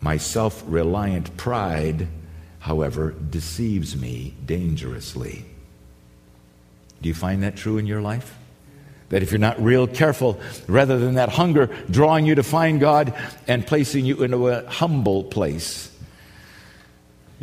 My 0.00 0.16
self 0.16 0.64
reliant 0.66 1.36
pride, 1.36 2.08
however, 2.58 3.10
deceives 3.10 3.96
me 3.96 4.34
dangerously. 4.46 5.44
Do 7.02 7.08
you 7.08 7.14
find 7.14 7.42
that 7.42 7.56
true 7.56 7.76
in 7.76 7.86
your 7.86 8.00
life? 8.00 8.34
That 9.10 9.22
if 9.22 9.30
you're 9.30 9.38
not 9.38 9.62
real 9.62 9.86
careful, 9.86 10.40
rather 10.66 10.98
than 10.98 11.16
that 11.16 11.28
hunger 11.28 11.66
drawing 11.90 12.24
you 12.24 12.36
to 12.36 12.42
find 12.42 12.80
God 12.80 13.12
and 13.46 13.66
placing 13.66 14.06
you 14.06 14.22
into 14.22 14.48
a 14.48 14.66
humble 14.70 15.24
place, 15.24 15.91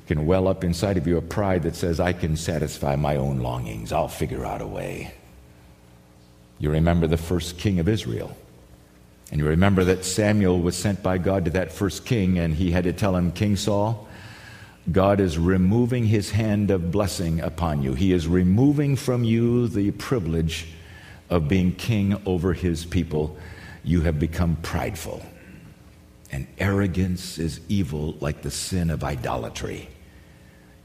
can 0.10 0.26
well 0.26 0.48
up 0.48 0.64
inside 0.64 0.98
of 0.98 1.06
you 1.06 1.18
a 1.18 1.22
pride 1.22 1.62
that 1.62 1.76
says, 1.76 2.00
I 2.00 2.14
can 2.14 2.36
satisfy 2.36 2.96
my 2.96 3.18
own 3.18 3.42
longings. 3.42 3.92
I'll 3.92 4.08
figure 4.08 4.44
out 4.44 4.60
a 4.60 4.66
way. 4.66 5.14
You 6.58 6.72
remember 6.72 7.06
the 7.06 7.16
first 7.16 7.60
king 7.60 7.80
of 7.80 7.88
Israel. 7.88 8.36
And 9.30 9.40
you 9.40 9.46
remember 9.46 9.84
that 9.84 10.04
Samuel 10.04 10.62
was 10.62 10.76
sent 10.76 11.04
by 11.04 11.20
God 11.20 11.46
to 11.46 11.52
that 11.52 11.72
first 11.72 12.08
king, 12.08 12.40
and 12.40 12.56
he 12.56 12.72
had 12.72 12.86
to 12.86 12.92
tell 12.92 13.16
him, 13.16 13.32
King 13.32 13.56
Saul, 13.56 14.08
God 14.92 15.20
is 15.20 15.38
removing 15.38 16.08
his 16.08 16.32
hand 16.32 16.72
of 16.72 16.90
blessing 16.90 17.40
upon 17.42 17.84
you. 17.84 17.94
He 17.94 18.12
is 18.12 18.28
removing 18.28 18.96
from 18.96 19.24
you 19.24 19.68
the 19.68 19.92
privilege 19.92 20.70
of 21.30 21.48
being 21.48 21.72
king 21.76 22.20
over 22.26 22.54
his 22.54 22.84
people. 22.84 23.38
You 23.84 24.02
have 24.02 24.18
become 24.18 24.56
prideful. 24.64 25.24
And 26.32 26.48
arrogance 26.58 27.38
is 27.38 27.60
evil 27.70 28.16
like 28.20 28.42
the 28.42 28.50
sin 28.50 28.90
of 28.90 29.04
idolatry. 29.04 29.88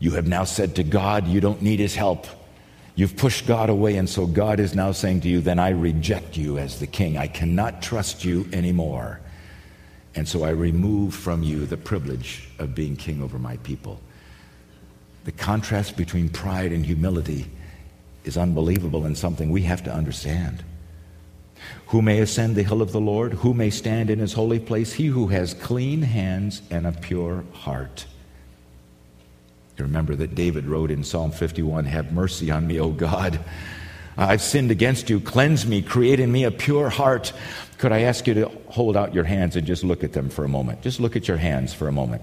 You 0.05 0.11
have 0.11 0.29
now 0.29 0.45
said 0.45 0.75
to 0.75 0.83
God, 0.83 1.27
You 1.27 1.41
don't 1.41 1.63
need 1.63 1.81
his 1.81 1.95
help. 1.95 2.27
You've 2.95 3.17
pushed 3.17 3.47
God 3.47 3.71
away, 3.71 3.97
and 3.97 4.07
so 4.07 4.27
God 4.27 4.61
is 4.61 4.75
now 4.75 4.93
saying 4.93 5.23
to 5.23 5.31
you, 5.31 5.41
Then 5.41 5.59
I 5.59 5.71
reject 5.71 6.37
you 6.37 6.59
as 6.59 6.79
the 6.79 6.87
king. 6.87 7.17
I 7.17 7.27
cannot 7.27 7.81
trust 7.81 8.23
you 8.23 8.47
anymore. 8.53 9.21
And 10.15 10.29
so 10.29 10.45
I 10.45 10.51
remove 10.51 11.15
from 11.15 11.43
you 11.43 11.65
the 11.65 11.79
privilege 11.79 12.51
of 12.59 12.75
being 12.75 12.97
king 12.97 13.23
over 13.23 13.39
my 13.39 13.57
people. 13.69 13.99
The 15.25 15.33
contrast 15.33 15.97
between 15.97 16.29
pride 16.29 16.71
and 16.71 16.85
humility 16.85 17.47
is 18.25 18.37
unbelievable 18.37 19.07
and 19.07 19.17
something 19.17 19.49
we 19.49 19.63
have 19.63 19.85
to 19.85 19.91
understand. 19.91 20.63
Who 21.87 22.03
may 22.03 22.19
ascend 22.19 22.57
the 22.57 22.63
hill 22.63 22.83
of 22.83 22.93
the 22.93 23.01
Lord? 23.01 23.33
Who 23.33 23.55
may 23.55 23.71
stand 23.71 24.11
in 24.11 24.19
his 24.19 24.35
holy 24.35 24.61
place? 24.61 24.93
He 24.93 25.07
who 25.07 25.29
has 25.29 25.55
clean 25.55 26.03
hands 26.03 26.61
and 26.71 26.87
a 26.87 26.93
pure 26.93 27.43
heart 27.55 28.05
you 29.77 29.85
remember 29.85 30.15
that 30.17 30.35
David 30.35 30.67
wrote 30.67 30.91
in 30.91 31.03
Psalm 31.03 31.33
51 31.33 31.87
Have 31.87 32.13
mercy 32.13 32.51
on 32.51 32.67
me, 32.67 32.79
O 32.79 32.91
God. 32.91 33.41
I've 34.17 34.43
sinned 34.43 34.71
against 34.71 35.11
you. 35.11 35.19
Cleanse 35.19 35.67
me. 35.67 35.83
Create 35.83 36.21
in 36.21 36.31
me 36.31 36.45
a 36.45 36.53
pure 36.53 36.89
heart. 36.89 37.33
Could 37.79 37.91
I 37.91 38.03
ask 38.03 38.27
you 38.29 38.35
to 38.35 38.47
hold 38.69 38.97
out 38.97 39.15
your 39.15 39.25
hands 39.25 39.57
and 39.57 39.67
just 39.67 39.83
look 39.83 40.05
at 40.05 40.13
them 40.13 40.31
for 40.31 40.45
a 40.45 40.49
moment? 40.49 40.83
Just 40.83 41.01
look 41.01 41.17
at 41.17 41.27
your 41.27 41.37
hands 41.37 41.75
for 41.75 41.89
a 41.89 41.93
moment. 41.93 42.23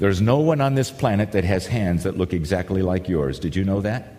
There's 0.00 0.20
no 0.20 0.38
one 0.38 0.60
on 0.60 0.74
this 0.74 0.90
planet 0.90 1.32
that 1.32 1.44
has 1.44 1.66
hands 1.66 2.02
that 2.04 2.16
look 2.16 2.32
exactly 2.32 2.82
like 2.82 3.08
yours. 3.08 3.38
Did 3.38 3.54
you 3.54 3.64
know 3.64 3.80
that? 3.82 4.14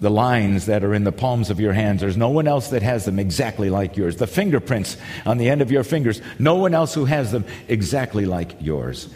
The 0.00 0.10
lines 0.10 0.66
that 0.66 0.82
are 0.82 0.94
in 0.94 1.04
the 1.04 1.12
palms 1.12 1.50
of 1.50 1.60
your 1.60 1.72
hands, 1.72 2.00
there's 2.00 2.16
no 2.16 2.30
one 2.30 2.48
else 2.48 2.70
that 2.70 2.82
has 2.82 3.04
them 3.04 3.18
exactly 3.18 3.70
like 3.70 3.96
yours. 3.96 4.16
The 4.16 4.26
fingerprints 4.26 4.96
on 5.24 5.38
the 5.38 5.48
end 5.48 5.62
of 5.62 5.70
your 5.70 5.84
fingers, 5.84 6.20
no 6.38 6.56
one 6.56 6.74
else 6.74 6.94
who 6.94 7.04
has 7.04 7.30
them 7.30 7.44
exactly 7.68 8.26
like 8.26 8.56
yours. 8.60 9.08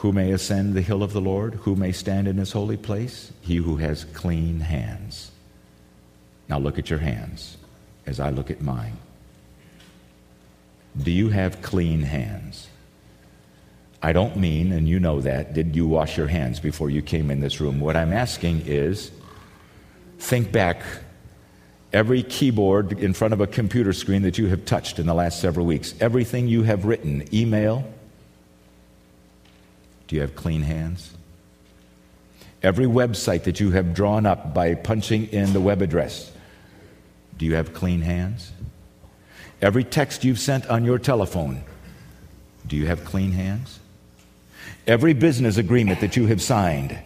Who 0.00 0.12
may 0.12 0.32
ascend 0.32 0.72
the 0.72 0.80
hill 0.80 1.02
of 1.02 1.12
the 1.12 1.20
Lord? 1.20 1.56
Who 1.56 1.76
may 1.76 1.92
stand 1.92 2.26
in 2.26 2.38
his 2.38 2.52
holy 2.52 2.78
place? 2.78 3.32
He 3.42 3.56
who 3.56 3.76
has 3.76 4.04
clean 4.04 4.60
hands. 4.60 5.30
Now 6.48 6.58
look 6.58 6.78
at 6.78 6.88
your 6.88 7.00
hands 7.00 7.58
as 8.06 8.18
I 8.18 8.30
look 8.30 8.50
at 8.50 8.62
mine. 8.62 8.96
Do 10.96 11.10
you 11.10 11.28
have 11.28 11.60
clean 11.60 12.00
hands? 12.00 12.68
I 14.02 14.14
don't 14.14 14.38
mean, 14.38 14.72
and 14.72 14.88
you 14.88 14.98
know 15.00 15.20
that, 15.20 15.52
did 15.52 15.76
you 15.76 15.86
wash 15.86 16.16
your 16.16 16.28
hands 16.28 16.60
before 16.60 16.88
you 16.88 17.02
came 17.02 17.30
in 17.30 17.40
this 17.40 17.60
room? 17.60 17.78
What 17.78 17.94
I'm 17.94 18.14
asking 18.14 18.62
is 18.64 19.10
think 20.18 20.50
back 20.50 20.80
every 21.92 22.22
keyboard 22.22 22.98
in 22.98 23.12
front 23.12 23.34
of 23.34 23.42
a 23.42 23.46
computer 23.46 23.92
screen 23.92 24.22
that 24.22 24.38
you 24.38 24.46
have 24.46 24.64
touched 24.64 24.98
in 24.98 25.04
the 25.04 25.12
last 25.12 25.42
several 25.42 25.66
weeks, 25.66 25.92
everything 26.00 26.48
you 26.48 26.62
have 26.62 26.86
written, 26.86 27.22
email, 27.34 27.84
do 30.10 30.16
you 30.16 30.22
have 30.22 30.34
clean 30.34 30.62
hands? 30.62 31.14
Every 32.64 32.86
website 32.86 33.44
that 33.44 33.60
you 33.60 33.70
have 33.70 33.94
drawn 33.94 34.26
up 34.26 34.52
by 34.52 34.74
punching 34.74 35.28
in 35.28 35.52
the 35.52 35.60
web 35.60 35.82
address, 35.82 36.32
do 37.38 37.46
you 37.46 37.54
have 37.54 37.72
clean 37.72 38.00
hands? 38.00 38.50
Every 39.62 39.84
text 39.84 40.24
you've 40.24 40.40
sent 40.40 40.66
on 40.66 40.84
your 40.84 40.98
telephone, 40.98 41.62
do 42.66 42.74
you 42.74 42.88
have 42.88 43.04
clean 43.04 43.30
hands? 43.30 43.78
Every 44.84 45.12
business 45.12 45.58
agreement 45.58 46.00
that 46.00 46.16
you 46.16 46.26
have 46.26 46.42
signed, 46.42 46.98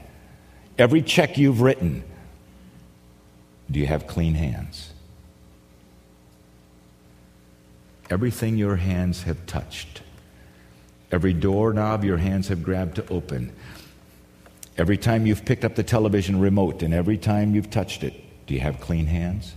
every 0.78 1.02
check 1.02 1.36
you've 1.36 1.60
written, 1.60 2.04
do 3.70 3.80
you 3.80 3.86
have 3.86 4.06
clean 4.06 4.32
hands? 4.32 4.94
Everything 8.08 8.56
your 8.56 8.76
hands 8.76 9.24
have 9.24 9.44
touched, 9.44 10.00
Every 11.14 11.32
doorknob 11.32 12.02
your 12.02 12.16
hands 12.16 12.48
have 12.48 12.64
grabbed 12.64 12.96
to 12.96 13.08
open. 13.08 13.52
Every 14.76 14.96
time 14.96 15.26
you've 15.26 15.44
picked 15.44 15.64
up 15.64 15.76
the 15.76 15.84
television 15.84 16.40
remote 16.40 16.82
and 16.82 16.92
every 16.92 17.18
time 17.18 17.54
you've 17.54 17.70
touched 17.70 18.02
it, 18.02 18.14
do 18.48 18.54
you 18.54 18.58
have 18.58 18.80
clean 18.80 19.06
hands? 19.06 19.54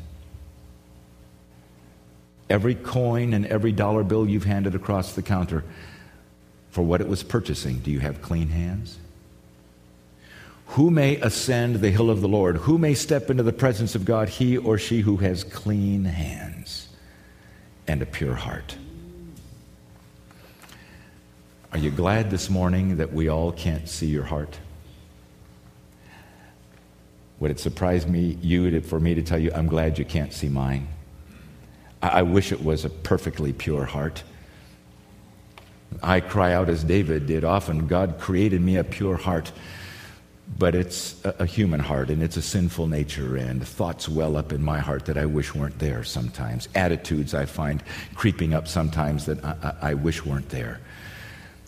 Every 2.48 2.76
coin 2.76 3.34
and 3.34 3.48
every 3.48 3.72
dollar 3.72 4.04
bill 4.04 4.30
you've 4.30 4.44
handed 4.44 4.76
across 4.76 5.14
the 5.14 5.24
counter 5.24 5.64
for 6.70 6.84
what 6.84 7.02
it 7.02 7.08
was 7.08 7.24
purchasing, 7.24 7.80
do 7.80 7.90
you 7.90 8.02
have 8.02 8.22
clean 8.22 8.50
hands? 8.50 9.00
Who 10.68 10.92
may 10.92 11.16
ascend 11.16 11.78
the 11.78 11.90
hill 11.90 12.12
of 12.12 12.22
the 12.22 12.28
Lord? 12.28 12.58
Who 12.58 12.78
may 12.78 12.94
step 12.94 13.32
into 13.32 13.42
the 13.42 13.52
presence 13.52 13.96
of 13.96 14.06
God? 14.06 14.30
He 14.30 14.60
or 14.60 14.78
she 14.78 15.02
who 15.02 15.18
has 15.18 15.44
clean 15.44 16.06
hands 16.06 16.88
and 17.88 18.04
a 18.04 18.06
pure 18.06 18.36
heart. 18.36 18.78
Are 21.74 21.78
you 21.78 21.92
glad 21.92 22.32
this 22.32 22.50
morning 22.50 22.96
that 22.98 23.12
we 23.12 23.28
all 23.28 23.52
can't 23.52 23.90
see 23.90 24.06
your 24.06 24.24
heart? 24.24 24.58
Would 27.40 27.52
it 27.52 27.60
surprise 27.60 28.08
me, 28.08 28.38
you, 28.42 28.80
for 28.82 29.02
me 29.02 29.14
to 29.16 29.22
tell 29.22 29.38
you, 29.38 29.52
I'm 29.54 29.68
glad 29.68 30.00
you 30.00 30.06
can't 30.06 30.32
see 30.32 30.48
mine? 30.48 30.88
I, 32.02 32.08
I 32.08 32.22
wish 32.22 32.54
it 32.54 32.64
was 32.64 32.86
a 32.86 32.90
perfectly 32.90 33.52
pure 33.52 33.84
heart. 33.84 34.24
I 36.02 36.22
cry 36.22 36.54
out 36.54 36.70
as 36.70 36.86
David 36.86 37.28
did 37.28 37.44
often 37.44 37.88
God 37.88 38.18
created 38.18 38.62
me 38.62 38.78
a 38.78 38.84
pure 38.86 39.18
heart, 39.18 39.52
but 40.58 40.74
it's 40.74 41.24
a, 41.26 41.36
a, 41.40 41.46
human 41.46 41.82
heart 41.82 42.10
and 42.10 42.24
it's 42.24 42.38
a 42.38 42.42
sinful 42.42 42.88
nature, 42.88 43.36
and 43.36 43.66
thoughts 43.68 44.08
well 44.08 44.38
up 44.38 44.54
in 44.54 44.64
my 44.64 44.80
heart 44.80 45.06
that 45.06 45.18
I 45.18 45.26
wish 45.26 45.54
weren't 45.54 45.80
there 45.80 46.06
sometimes. 46.06 46.70
Attitudes 46.76 47.34
I 47.34 47.46
find 47.46 47.84
creeping 48.16 48.54
up 48.54 48.70
sometimes 48.70 49.26
that 49.26 49.44
I, 49.44 49.56
I, 49.64 49.90
I 49.92 49.94
wish 49.96 50.26
weren't 50.26 50.50
there. 50.50 50.80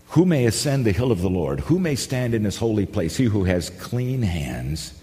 Who 0.10 0.26
may 0.26 0.46
ascend 0.46 0.86
the 0.86 0.92
hill 0.92 1.12
of 1.12 1.22
the 1.22 1.30
Lord? 1.30 1.60
Who 1.62 1.78
may 1.78 1.96
stand 1.96 2.34
in 2.34 2.44
his 2.44 2.58
holy 2.58 2.88
place? 2.88 3.16
He 3.16 3.26
who 3.26 3.44
has 3.44 3.70
clean 3.70 4.24
hands 4.24 5.00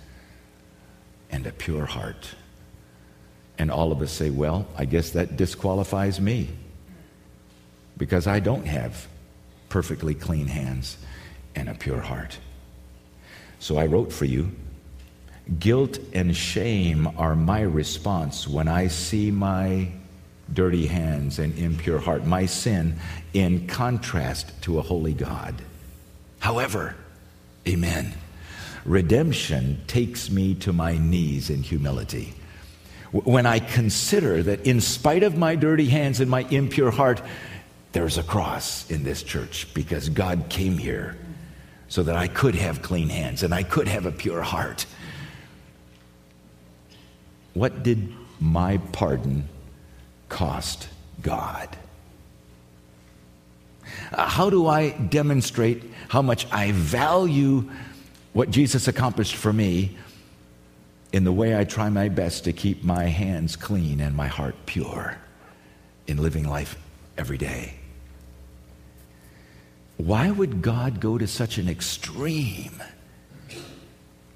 and 1.30 1.46
a 1.46 1.52
pure 1.52 1.86
heart. 1.86 2.34
And 3.56 3.70
all 3.70 3.92
of 3.92 4.02
us 4.02 4.10
say, 4.10 4.30
well, 4.30 4.66
I 4.76 4.84
guess 4.84 5.10
that 5.10 5.36
disqualifies 5.36 6.20
me 6.20 6.50
because 7.96 8.26
I 8.26 8.40
don't 8.40 8.66
have 8.66 9.06
perfectly 9.68 10.14
clean 10.14 10.48
hands 10.48 10.98
and 11.54 11.68
a 11.68 11.74
pure 11.74 12.00
heart. 12.00 12.38
So 13.60 13.78
I 13.78 13.86
wrote 13.86 14.12
for 14.12 14.24
you 14.24 14.50
guilt 15.60 15.98
and 16.12 16.36
shame 16.36 17.08
are 17.16 17.36
my 17.36 17.60
response 17.60 18.48
when 18.48 18.66
I 18.66 18.88
see 18.88 19.30
my 19.30 19.88
dirty 20.52 20.86
hands 20.86 21.38
and 21.38 21.56
impure 21.58 21.98
heart, 21.98 22.24
my 22.24 22.46
sin, 22.46 22.96
in 23.36 23.66
contrast 23.66 24.50
to 24.62 24.78
a 24.78 24.82
holy 24.82 25.12
God. 25.12 25.54
However, 26.38 26.96
amen, 27.68 28.14
redemption 28.86 29.82
takes 29.86 30.30
me 30.30 30.54
to 30.54 30.72
my 30.72 30.96
knees 30.96 31.50
in 31.50 31.62
humility. 31.62 32.32
When 33.12 33.44
I 33.44 33.58
consider 33.58 34.42
that 34.42 34.66
in 34.66 34.80
spite 34.80 35.22
of 35.22 35.36
my 35.36 35.54
dirty 35.54 35.84
hands 35.84 36.20
and 36.20 36.30
my 36.30 36.46
impure 36.50 36.90
heart, 36.90 37.20
there's 37.92 38.16
a 38.16 38.22
cross 38.22 38.90
in 38.90 39.04
this 39.04 39.22
church 39.22 39.68
because 39.74 40.08
God 40.08 40.46
came 40.48 40.78
here 40.78 41.18
so 41.88 42.02
that 42.04 42.16
I 42.16 42.28
could 42.28 42.54
have 42.54 42.80
clean 42.80 43.10
hands 43.10 43.42
and 43.42 43.52
I 43.52 43.64
could 43.64 43.86
have 43.86 44.06
a 44.06 44.12
pure 44.12 44.40
heart. 44.40 44.86
What 47.52 47.82
did 47.82 48.14
my 48.40 48.78
pardon 48.78 49.50
cost 50.30 50.88
God? 51.20 51.76
Uh, 54.12 54.28
how 54.28 54.50
do 54.50 54.66
I 54.66 54.90
demonstrate 54.90 55.82
how 56.08 56.22
much 56.22 56.46
I 56.52 56.72
value 56.72 57.70
what 58.32 58.50
Jesus 58.50 58.88
accomplished 58.88 59.36
for 59.36 59.52
me 59.52 59.96
in 61.12 61.24
the 61.24 61.32
way 61.32 61.56
I 61.58 61.64
try 61.64 61.88
my 61.88 62.08
best 62.08 62.44
to 62.44 62.52
keep 62.52 62.84
my 62.84 63.04
hands 63.04 63.56
clean 63.56 64.00
and 64.00 64.14
my 64.14 64.26
heart 64.26 64.54
pure 64.66 65.16
in 66.06 66.18
living 66.18 66.48
life 66.48 66.76
every 67.16 67.38
day? 67.38 67.74
Why 69.96 70.30
would 70.30 70.60
God 70.60 71.00
go 71.00 71.16
to 71.16 71.26
such 71.26 71.58
an 71.58 71.68
extreme 71.68 72.82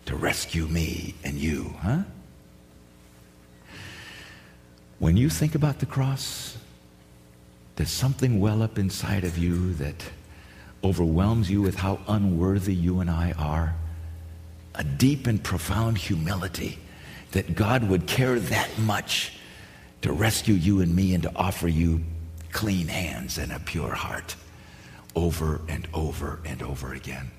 to 0.06 0.16
rescue 0.16 0.66
me 0.66 1.14
and 1.22 1.34
you, 1.34 1.74
huh? 1.82 2.02
When 4.98 5.16
you 5.16 5.28
think 5.28 5.54
about 5.54 5.78
the 5.78 5.86
cross, 5.86 6.56
does 7.80 7.88
something 7.88 8.40
well 8.40 8.62
up 8.62 8.78
inside 8.78 9.24
of 9.24 9.38
you 9.38 9.72
that 9.72 10.04
overwhelms 10.84 11.50
you 11.50 11.62
with 11.62 11.76
how 11.76 11.98
unworthy 12.08 12.74
you 12.74 13.00
and 13.00 13.08
I 13.08 13.32
are? 13.38 13.74
A 14.74 14.84
deep 14.84 15.26
and 15.26 15.42
profound 15.42 15.96
humility 15.96 16.78
that 17.30 17.54
God 17.54 17.88
would 17.88 18.06
care 18.06 18.38
that 18.38 18.78
much 18.80 19.32
to 20.02 20.12
rescue 20.12 20.52
you 20.52 20.82
and 20.82 20.94
me 20.94 21.14
and 21.14 21.22
to 21.22 21.34
offer 21.34 21.68
you 21.68 22.02
clean 22.52 22.86
hands 22.86 23.38
and 23.38 23.50
a 23.50 23.58
pure 23.58 23.94
heart 23.94 24.36
over 25.16 25.62
and 25.66 25.88
over 25.94 26.40
and 26.44 26.62
over 26.62 26.92
again. 26.92 27.30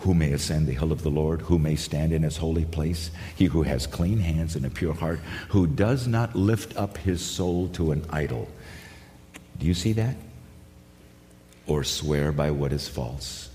Who 0.00 0.14
may 0.14 0.32
ascend 0.32 0.66
the 0.66 0.72
hill 0.72 0.92
of 0.92 1.02
the 1.02 1.10
Lord? 1.10 1.42
Who 1.42 1.58
may 1.58 1.76
stand 1.76 2.12
in 2.12 2.22
his 2.22 2.36
holy 2.36 2.64
place? 2.64 3.10
He 3.36 3.46
who 3.46 3.62
has 3.62 3.86
clean 3.86 4.18
hands 4.18 4.56
and 4.56 4.64
a 4.64 4.70
pure 4.70 4.94
heart, 4.94 5.20
who 5.48 5.66
does 5.66 6.06
not 6.06 6.34
lift 6.34 6.76
up 6.76 6.96
his 6.98 7.20
soul 7.20 7.68
to 7.74 7.92
an 7.92 8.04
idol. 8.10 8.48
Do 9.58 9.66
you 9.66 9.74
see 9.74 9.92
that? 9.94 10.16
Or 11.66 11.84
swear 11.84 12.32
by 12.32 12.50
what 12.50 12.72
is 12.72 12.88
false 12.88 13.50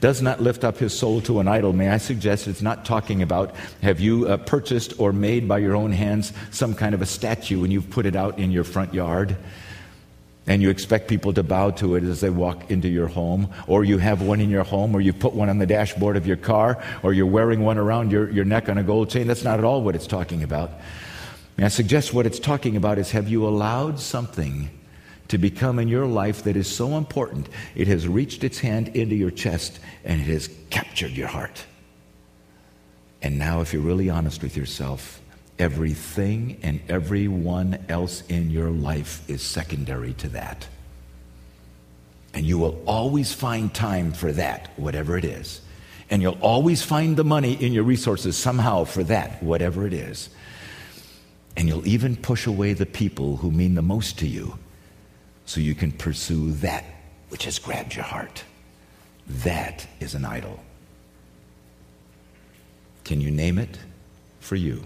does 0.00 0.22
not 0.22 0.40
lift 0.40 0.64
up 0.64 0.78
his 0.78 0.96
soul 0.96 1.20
to 1.22 1.40
an 1.40 1.48
idol, 1.48 1.72
may 1.72 1.88
I 1.88 1.98
suggest 1.98 2.48
it's 2.48 2.62
not 2.62 2.84
talking 2.84 3.22
about 3.22 3.54
have 3.82 4.00
you 4.00 4.26
uh, 4.26 4.36
purchased 4.38 4.98
or 4.98 5.12
made 5.12 5.48
by 5.48 5.58
your 5.58 5.76
own 5.76 5.92
hands 5.92 6.32
some 6.50 6.74
kind 6.74 6.94
of 6.94 7.02
a 7.02 7.06
statue 7.06 7.64
and 7.64 7.72
you've 7.72 7.90
put 7.90 8.06
it 8.06 8.16
out 8.16 8.38
in 8.38 8.50
your 8.50 8.64
front 8.64 8.94
yard 8.94 9.36
and 10.48 10.62
you 10.62 10.70
expect 10.70 11.08
people 11.08 11.32
to 11.34 11.42
bow 11.42 11.70
to 11.70 11.94
it 11.94 12.02
as 12.02 12.20
they 12.20 12.30
walk 12.30 12.70
into 12.70 12.88
your 12.88 13.06
home, 13.06 13.48
or 13.66 13.84
you 13.84 13.98
have 13.98 14.22
one 14.22 14.40
in 14.40 14.50
your 14.50 14.64
home, 14.64 14.94
or 14.96 15.00
you 15.00 15.12
put 15.12 15.34
one 15.34 15.48
on 15.48 15.58
the 15.58 15.66
dashboard 15.66 16.16
of 16.16 16.26
your 16.26 16.38
car, 16.38 16.82
or 17.02 17.12
you're 17.12 17.26
wearing 17.26 17.60
one 17.60 17.78
around 17.78 18.10
your, 18.10 18.30
your 18.30 18.46
neck 18.46 18.68
on 18.68 18.78
a 18.78 18.82
gold 18.82 19.10
chain. 19.10 19.26
That's 19.26 19.44
not 19.44 19.58
at 19.58 19.64
all 19.64 19.82
what 19.82 19.94
it's 19.94 20.06
talking 20.06 20.42
about. 20.42 20.72
May 21.58 21.66
I 21.66 21.68
suggest 21.68 22.14
what 22.14 22.26
it's 22.26 22.38
talking 22.38 22.76
about 22.76 22.98
is 22.98 23.10
have 23.10 23.28
you 23.28 23.46
allowed 23.46 24.00
something 24.00 24.70
to 25.28 25.36
become 25.36 25.78
in 25.78 25.88
your 25.88 26.06
life 26.06 26.44
that 26.44 26.56
is 26.56 26.66
so 26.66 26.96
important, 26.96 27.48
it 27.74 27.86
has 27.86 28.08
reached 28.08 28.42
its 28.42 28.58
hand 28.58 28.88
into 28.88 29.14
your 29.14 29.30
chest 29.30 29.78
and 30.04 30.20
it 30.20 30.24
has 30.24 30.48
captured 30.70 31.10
your 31.10 31.28
heart. 31.28 31.64
And 33.20 33.38
now, 33.38 33.60
if 33.60 33.72
you're 33.72 33.82
really 33.82 34.08
honest 34.08 34.42
with 34.42 34.56
yourself, 34.56 35.20
everything 35.58 36.58
and 36.62 36.80
everyone 36.88 37.84
else 37.88 38.22
in 38.28 38.50
your 38.50 38.70
life 38.70 39.28
is 39.28 39.42
secondary 39.42 40.12
to 40.14 40.28
that. 40.30 40.66
And 42.34 42.46
you 42.46 42.58
will 42.58 42.82
always 42.86 43.32
find 43.32 43.74
time 43.74 44.12
for 44.12 44.30
that, 44.32 44.70
whatever 44.76 45.16
it 45.18 45.24
is. 45.24 45.60
And 46.10 46.22
you'll 46.22 46.38
always 46.40 46.82
find 46.82 47.16
the 47.16 47.24
money 47.24 47.52
in 47.54 47.72
your 47.72 47.84
resources 47.84 48.36
somehow 48.36 48.84
for 48.84 49.02
that, 49.04 49.42
whatever 49.42 49.86
it 49.86 49.92
is. 49.92 50.30
And 51.56 51.68
you'll 51.68 51.86
even 51.86 52.16
push 52.16 52.46
away 52.46 52.72
the 52.72 52.86
people 52.86 53.38
who 53.38 53.50
mean 53.50 53.74
the 53.74 53.82
most 53.82 54.18
to 54.20 54.26
you 54.26 54.58
so 55.44 55.60
you 55.60 55.74
can 55.74 55.92
pursue 55.92 56.52
that 56.52 56.84
which 57.30 57.44
has 57.44 57.58
grabbed 57.58 57.94
your 57.94 58.04
heart. 58.04 58.44
That 59.26 59.86
is 60.00 60.14
an 60.14 60.24
idol. 60.24 60.60
Can 63.04 63.20
you 63.20 63.30
name 63.30 63.58
it 63.58 63.78
for 64.40 64.56
you? 64.56 64.82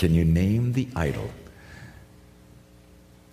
Can 0.00 0.14
you 0.14 0.24
name 0.24 0.72
the 0.72 0.88
idol? 0.96 1.30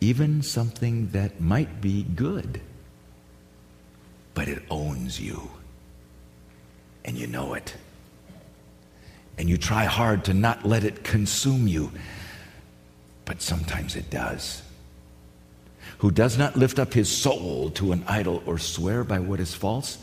Even 0.01 0.41
something 0.41 1.07
that 1.11 1.39
might 1.39 1.79
be 1.79 2.03
good, 2.03 2.59
but 4.33 4.49
it 4.49 4.61
owns 4.69 5.17
you, 5.17 5.49
and 7.05 7.17
you 7.17 7.25
know 7.25 7.53
it. 7.53 7.73
And 9.37 9.47
you 9.47 9.57
try 9.57 9.85
hard 9.85 10.25
to 10.25 10.33
not 10.33 10.65
let 10.65 10.83
it 10.83 11.05
consume 11.05 11.69
you 11.69 11.89
but 13.23 13.41
sometimes 13.41 13.95
it 13.95 14.09
does. 14.09 14.61
Who 15.99 16.11
does 16.11 16.37
not 16.37 16.57
lift 16.57 16.79
up 16.79 16.93
his 16.93 17.09
soul 17.09 17.69
to 17.71 17.93
an 17.93 18.03
idol 18.07 18.43
or 18.45 18.57
swear 18.57 19.03
by 19.05 19.19
what 19.19 19.39
is 19.39 19.53
false. 19.53 19.97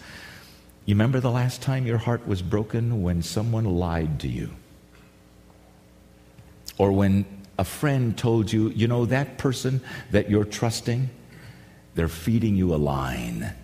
You 0.87 0.95
remember 0.95 1.21
the 1.21 1.31
last 1.31 1.63
time 1.63 1.87
your 1.87 1.99
heart 1.99 2.27
was 2.27 2.43
broken 2.43 3.03
when 3.03 3.23
someone 3.23 3.65
lied 3.65 4.21
to 4.21 4.29
you? 4.29 4.51
Or 6.79 6.93
when 6.93 7.25
a 7.59 7.65
friend 7.65 8.17
told 8.17 8.53
you, 8.53 8.71
you 8.71 8.89
know, 8.89 9.07
that 9.07 9.39
person 9.39 9.81
that 10.11 10.29
you're 10.29 10.45
trusting, 10.45 11.09
they're 11.95 12.09
feeding 12.09 12.57
you 12.57 12.75
a 12.75 12.77
line. 12.77 13.55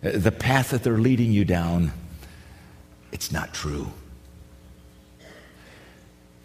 The 0.00 0.32
path 0.32 0.70
that 0.70 0.82
they're 0.82 0.98
leading 0.98 1.32
you 1.32 1.44
down, 1.44 1.92
it's 3.10 3.32
not 3.32 3.54
true. 3.54 3.92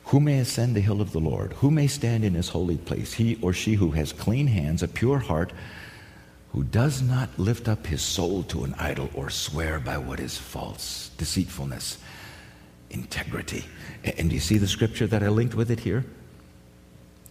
Who 0.05 0.19
may 0.19 0.39
ascend 0.39 0.75
the 0.75 0.81
hill 0.81 1.01
of 1.01 1.11
the 1.11 1.19
Lord? 1.19 1.53
Who 1.53 1.69
may 1.69 1.85
stand 1.85 2.23
in 2.23 2.33
his 2.33 2.49
holy 2.49 2.77
place? 2.77 3.13
He 3.13 3.37
or 3.43 3.53
she 3.53 3.75
who 3.75 3.91
has 3.91 4.11
clean 4.11 4.47
hands, 4.47 4.81
a 4.81 4.87
pure 4.87 5.19
heart, 5.19 5.53
who 6.51 6.63
does 6.63 7.03
not 7.03 7.37
lift 7.37 7.67
up 7.67 7.85
his 7.85 8.01
soul 8.01 8.41
to 8.43 8.63
an 8.63 8.73
idol 8.79 9.11
or 9.13 9.29
swear 9.29 9.79
by 9.79 9.99
what 9.99 10.19
is 10.19 10.35
false, 10.35 11.11
deceitfulness, 11.17 11.99
integrity. 12.89 13.65
And 14.03 14.29
do 14.29 14.35
you 14.35 14.41
see 14.41 14.57
the 14.57 14.67
scripture 14.67 15.07
that 15.07 15.23
I 15.23 15.29
linked 15.29 15.55
with 15.55 15.71
it 15.71 15.79
here? 15.79 16.05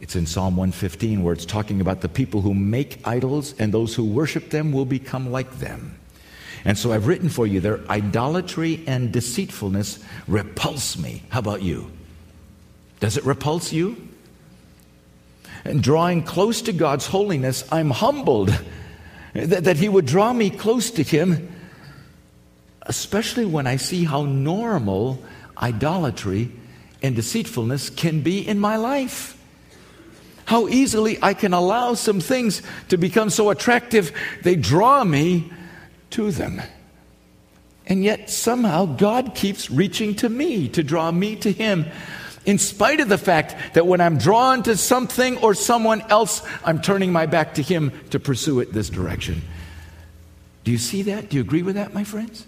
It's 0.01 0.14
in 0.14 0.27
Psalm 0.27 0.57
115 0.57 1.23
where 1.23 1.33
it's 1.33 1.44
talking 1.44 1.81
about 1.81 2.03
the 2.03 2.09
people 2.09 2.40
who 2.40 2.55
make 2.55 3.07
idols 3.07 3.55
and 3.59 3.75
those 3.75 3.94
who 3.94 4.05
worship 4.05 4.51
them 4.51 4.73
will 4.73 4.85
become 4.85 5.33
like 5.33 5.59
them. 5.59 5.99
And 6.64 6.77
so 6.77 6.92
I've 6.92 7.07
written 7.07 7.29
for 7.29 7.47
you 7.47 7.61
there 7.61 7.81
idolatry 7.88 8.83
and 8.87 9.12
deceitfulness 9.12 10.03
repulse 10.27 10.97
me. 10.97 11.23
How 11.31 11.40
about 11.40 11.62
you? 11.62 11.90
Does 13.01 13.16
it 13.16 13.25
repulse 13.25 13.73
you? 13.73 14.09
And 15.64 15.83
drawing 15.83 16.23
close 16.23 16.62
to 16.62 16.73
God's 16.73 17.07
holiness, 17.07 17.64
I'm 17.71 17.90
humbled 17.90 18.57
that, 19.35 19.64
that 19.64 19.77
He 19.77 19.88
would 19.88 20.07
draw 20.07 20.33
me 20.33 20.51
close 20.51 20.90
to 20.92 21.03
Him, 21.03 21.53
especially 22.83 23.44
when 23.44 23.66
I 23.66 23.77
see 23.77 24.05
how 24.05 24.23
normal 24.25 25.23
idolatry 25.61 26.51
and 27.03 27.14
deceitfulness 27.14 27.90
can 27.90 28.23
be 28.23 28.47
in 28.47 28.59
my 28.59 28.77
life. 28.77 29.35
How 30.47 30.68
easily 30.68 31.18
I 31.23 31.35
can 31.35 31.53
allow 31.53 31.94
some 31.94 32.21
things 32.21 32.62
to 32.88 32.97
become 32.97 33.31
so 33.31 33.51
attractive, 33.51 34.12
they 34.42 34.57
draw 34.57 35.05
me 35.05 35.53
to 36.11 36.31
them. 36.31 36.62
And 37.87 38.03
yet 38.05 38.31
somehow 38.31 38.87
God 38.87 39.35
keeps 39.35 39.71
reaching 39.71 40.14
to 40.16 40.29
me 40.29 40.68
to 40.71 40.83
draw 40.83 41.11
me 41.11 41.37
to 41.37 41.53
Him 41.53 41.87
in 42.44 42.59
spite 42.59 43.01
of 43.01 43.09
the 43.09 43.18
fact 43.18 43.75
that 43.75 43.87
when 43.87 44.01
I'm 44.01 44.16
drawn 44.16 44.62
to 44.62 44.77
something 44.77 45.37
or 45.38 45.53
someone 45.55 46.01
else, 46.09 46.42
I'm 46.64 46.81
turning 46.81 47.12
my 47.12 47.27
back 47.27 47.55
to 47.55 47.62
Him 47.62 47.92
to 48.11 48.18
pursue 48.18 48.61
it 48.61 48.73
this 48.73 48.88
direction. 48.88 49.42
Do 50.64 50.71
you 50.71 50.79
see 50.79 51.03
that? 51.03 51.31
Do 51.31 51.37
you 51.37 51.42
agree 51.42 51.62
with 51.62 51.75
that, 51.77 51.92
my 51.92 52.05
friends? 52.05 52.47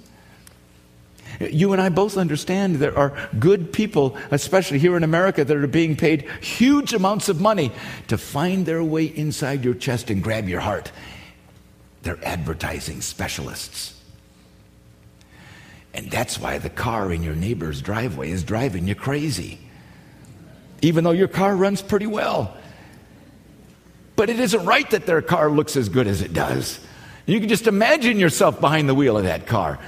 You 1.41 1.73
and 1.73 1.81
I 1.81 1.89
both 1.89 2.17
understand 2.17 2.77
there 2.77 2.97
are 2.97 3.17
good 3.39 3.73
people, 3.73 4.17
especially 4.31 4.79
here 4.79 4.97
in 4.97 5.03
America, 5.03 5.45
that 5.45 5.57
are 5.57 5.67
being 5.67 5.97
paid 5.97 6.29
huge 6.43 6.93
amounts 6.93 7.29
of 7.29 7.41
money 7.41 7.73
to 8.09 8.19
find 8.19 8.67
their 8.67 8.85
way 8.85 9.07
inside 9.07 9.65
your 9.65 9.75
chest 9.75 10.11
and 10.11 10.23
grab 10.23 10.49
your 10.49 10.61
heart. 10.61 10.93
They're 12.03 12.23
advertising 12.25 13.01
specialists. 13.01 13.99
And 15.95 16.11
that's 16.11 16.39
why 16.39 16.59
the 16.59 16.71
car 16.71 17.13
in 17.13 17.23
your 17.23 17.35
neighbor's 17.35 17.83
driveway 17.83 18.31
is 18.31 18.45
driving 18.45 18.87
you 18.87 18.95
crazy 18.95 19.59
even 20.83 21.05
though 21.05 21.11
your 21.11 21.29
car 21.29 21.55
runs 21.55 21.83
pretty 21.83 22.07
well. 22.07 22.57
But 24.17 24.31
it 24.31 24.41
isn't 24.41 24.65
right 24.65 24.89
that 24.91 25.07
their 25.07 25.23
car 25.23 25.51
looks 25.51 25.77
as 25.77 25.89
good 25.89 26.07
as 26.07 26.23
it 26.23 26.33
does. 26.33 26.81
You 27.27 27.39
can 27.41 27.49
just 27.49 27.67
imagine 27.67 28.19
yourself 28.19 28.61
behind 28.61 28.89
the 28.89 28.95
wheel 28.95 29.17
of 29.17 29.25
that 29.25 29.47
car. 29.47 29.79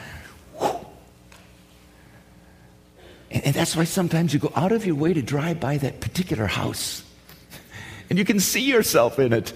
And, 3.43 3.55
that's 3.55 3.77
why 3.77 3.85
sometimes 3.85 4.33
you 4.33 4.41
go 4.41 4.53
out 4.55 4.73
of 4.73 4.87
your 4.87 4.95
way 4.95 5.13
to 5.13 5.23
drive 5.23 5.61
by 5.61 5.79
that 5.79 6.01
particular 6.01 6.47
house. 6.47 7.05
And 8.11 8.19
you 8.19 8.27
can 8.27 8.41
see 8.41 8.61
yourself 8.61 9.19
in 9.19 9.33
it. 9.33 9.55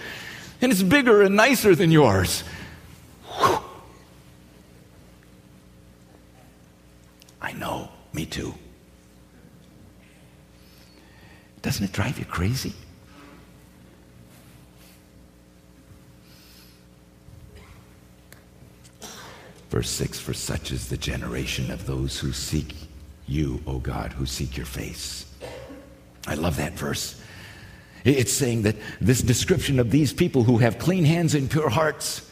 And 0.62 0.72
it's 0.72 0.83
bigger 0.83 1.20
and 1.20 1.37
nicer 1.37 1.75
than 1.75 1.90
yours. 1.90 2.42
I 7.42 7.53
know, 7.53 7.90
me 8.14 8.25
too. 8.25 8.55
Doesn't 11.61 11.85
it 11.85 11.92
drive 11.92 12.18
you 12.18 12.25
crazy? 12.25 12.72
Verse 19.68 19.90
6 19.90 20.18
For 20.18 20.33
such 20.33 20.72
is 20.72 20.88
the 20.88 20.96
generation 20.96 21.70
of 21.70 21.85
those 21.85 22.18
who 22.18 22.33
seek 22.33 22.86
you, 23.27 23.62
O 23.67 23.79
God, 23.79 24.12
who 24.12 24.27
seek 24.27 24.57
your 24.57 24.67
face. 24.67 25.27
I 26.27 26.35
love 26.35 26.57
that 26.57 26.73
verse. 26.73 27.21
It's 28.05 28.33
saying 28.33 28.62
that 28.62 28.77
this 29.01 29.21
description 29.21 29.81
of 29.81 29.91
these 29.91 30.12
people 30.12 30.45
who 30.45 30.59
have 30.59 30.79
clean 30.79 31.05
hands 31.05 31.35
and 31.35 31.51
pure 31.51 31.69
hearts, 31.69 32.23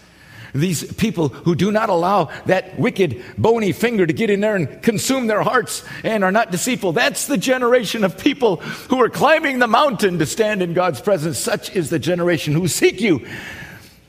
these 0.54 0.92
people 0.94 1.28
who 1.28 1.56
do 1.56 1.72
not 1.72 1.88
allow 1.88 2.30
that 2.46 2.78
wicked, 2.78 3.24
bony 3.36 3.72
finger 3.72 4.06
to 4.06 4.12
get 4.12 4.30
in 4.30 4.38
there 4.40 4.54
and 4.54 4.80
consume 4.82 5.26
their 5.26 5.42
hearts 5.42 5.82
and 6.04 6.22
are 6.22 6.30
not 6.30 6.52
deceitful. 6.52 6.92
That's 6.92 7.26
the 7.26 7.36
generation 7.36 8.04
of 8.04 8.16
people 8.16 8.56
who 8.56 9.02
are 9.02 9.08
climbing 9.08 9.58
the 9.58 9.66
mountain 9.66 10.20
to 10.20 10.26
stand 10.26 10.62
in 10.62 10.74
God's 10.74 11.00
presence. 11.00 11.38
Such 11.38 11.74
is 11.74 11.90
the 11.90 11.98
generation 11.98 12.52
who 12.52 12.68
seek 12.68 13.00
you, 13.00 13.26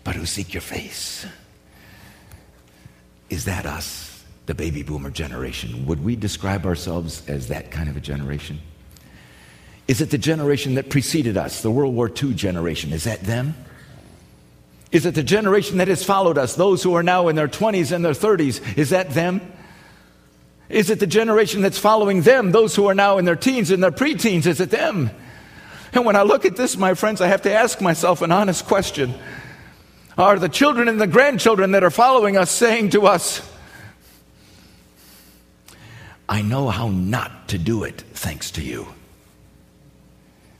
but 0.03 0.15
who 0.15 0.27
seek 0.27 0.53
your 0.53 0.61
face. 0.61 1.25
Is 3.31 3.45
that 3.45 3.65
us, 3.65 4.04
the 4.45 4.53
baby 4.53 4.83
boomer 4.83 5.09
generation? 5.09 5.85
Would 5.87 6.03
we 6.03 6.15
describe 6.15 6.65
ourselves 6.65 7.27
as 7.27 7.47
that 7.47 7.71
kind 7.71 7.89
of 7.89 7.97
a 7.97 8.01
generation? 8.01 8.59
Is 9.87 10.01
it 10.01 10.09
the 10.09 10.17
generation 10.17 10.75
that 10.75 10.89
preceded 10.89 11.37
us, 11.37 11.61
the 11.61 11.71
World 11.71 11.95
War 11.95 12.09
II 12.09 12.33
generation? 12.33 12.91
Is 12.91 13.03
that 13.03 13.21
them? 13.21 13.55
Is 14.91 15.05
it 15.05 15.15
the 15.15 15.23
generation 15.23 15.77
that 15.77 15.87
has 15.87 16.03
followed 16.03 16.37
us, 16.37 16.55
those 16.55 16.81
who 16.81 16.93
are 16.93 17.03
now 17.03 17.27
in 17.27 17.35
their 17.35 17.47
20s 17.47 17.91
and 17.91 18.03
their 18.03 18.13
30s? 18.13 18.77
Is 18.77 18.91
that 18.91 19.11
them? 19.11 19.41
Is 20.69 20.89
it 20.89 20.99
the 20.99 21.07
generation 21.07 21.61
that's 21.61 21.77
following 21.77 22.21
them, 22.21 22.51
those 22.51 22.75
who 22.75 22.87
are 22.87 22.95
now 22.95 23.17
in 23.17 23.25
their 23.25 23.35
teens 23.35 23.69
and 23.71 23.83
their 23.83 23.91
preteens? 23.91 24.47
Is 24.47 24.59
it 24.59 24.71
them? 24.71 25.11
And 25.93 26.05
when 26.05 26.15
I 26.15 26.23
look 26.23 26.45
at 26.45 26.55
this, 26.55 26.75
my 26.77 26.93
friends, 26.93 27.21
I 27.21 27.27
have 27.27 27.43
to 27.43 27.53
ask 27.53 27.81
myself 27.81 28.21
an 28.21 28.31
honest 28.31 28.65
question. 28.65 29.13
Are 30.17 30.39
the 30.39 30.49
children 30.49 30.87
and 30.87 30.99
the 30.99 31.07
grandchildren 31.07 31.71
that 31.71 31.83
are 31.83 31.91
following 31.91 32.37
us 32.37 32.49
saying 32.49 32.91
to 32.91 33.05
us, 33.05 33.47
I 36.27 36.41
know 36.41 36.69
how 36.69 36.89
not 36.89 37.49
to 37.49 37.57
do 37.57 37.83
it 37.83 38.01
thanks 38.13 38.51
to 38.51 38.63
you? 38.63 38.87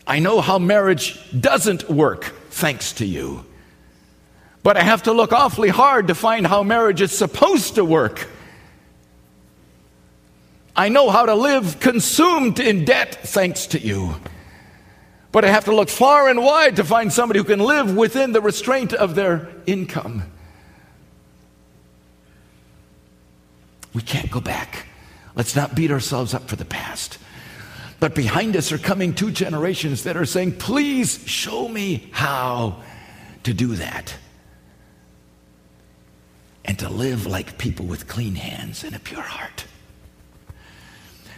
I 0.08 0.20
know 0.20 0.42
how 0.42 0.60
marriage 0.60 1.20
doesn't 1.40 1.90
work 1.90 2.26
thanks 2.52 2.94
to 2.94 3.06
you. 3.06 3.46
But 4.62 4.78
I 4.78 4.82
have 4.82 5.04
to 5.04 5.14
look 5.14 5.32
awfully 5.32 5.70
hard 5.70 6.08
to 6.08 6.16
find 6.16 6.46
how 6.46 6.64
marriage 6.64 7.02
is 7.02 7.16
supposed 7.16 7.76
to 7.76 7.86
work. 7.86 8.28
I 10.76 10.90
know 10.90 11.10
how 11.10 11.26
to 11.26 11.36
live 11.36 11.80
consumed 11.80 12.60
in 12.60 12.86
debt 12.86 13.16
thanks 13.28 13.68
to 13.68 13.80
you. 13.80 14.16
But 15.32 15.46
I 15.46 15.50
have 15.50 15.66
to 15.66 15.76
look 15.76 15.90
far 15.90 16.30
and 16.30 16.44
wide 16.44 16.78
to 16.78 16.84
find 16.84 17.12
somebody 17.12 17.40
who 17.40 17.44
can 17.44 17.60
live 17.60 17.96
within 17.96 18.32
the 18.32 18.42
restraint 18.42 18.94
of 18.94 19.16
their 19.16 19.50
income. 19.66 20.24
We 23.94 24.02
can't 24.02 24.30
go 24.30 24.42
back. 24.42 24.88
Let's 25.36 25.56
not 25.56 25.76
beat 25.76 25.92
ourselves 25.92 26.34
up 26.34 26.48
for 26.50 26.56
the 26.56 26.66
past. 26.66 27.18
But 28.00 28.16
behind 28.16 28.56
us 28.56 28.72
are 28.72 28.78
coming 28.78 29.14
two 29.14 29.32
generations 29.32 30.04
that 30.04 30.18
are 30.18 30.26
saying, 30.26 30.58
Please 30.58 31.24
show 31.28 31.68
me 31.68 32.10
how 32.12 32.82
to 33.44 33.54
do 33.54 33.76
that 33.76 34.16
and 36.66 36.78
to 36.80 36.90
live 36.90 37.26
like 37.26 37.58
people 37.58 37.86
with 37.86 38.08
clean 38.08 38.36
hands 38.36 38.84
and 38.84 38.96
a 38.96 39.00
pure 39.00 39.22
heart. 39.22 39.66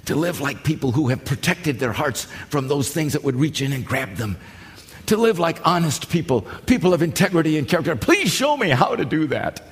To 0.05 0.15
live 0.15 0.39
like 0.39 0.63
people 0.63 0.93
who 0.93 1.09
have 1.09 1.25
protected 1.25 1.79
their 1.79 1.91
hearts 1.91 2.25
from 2.49 2.69
those 2.69 2.89
things 2.89 3.13
that 3.13 3.23
would 3.23 3.35
reach 3.35 3.61
in 3.61 3.73
and 3.73 3.85
grab 3.85 4.15
them. 4.15 4.37
To 5.07 5.17
live 5.17 5.37
like 5.37 5.65
honest 5.67 6.09
people, 6.09 6.41
people 6.65 6.93
of 6.93 7.01
integrity 7.01 7.57
and 7.57 7.67
character. 7.67 7.95
Please 7.97 8.31
show 8.31 8.55
me 8.55 8.69
how 8.69 8.95
to 8.95 9.03
do 9.03 9.27
that. 9.27 9.67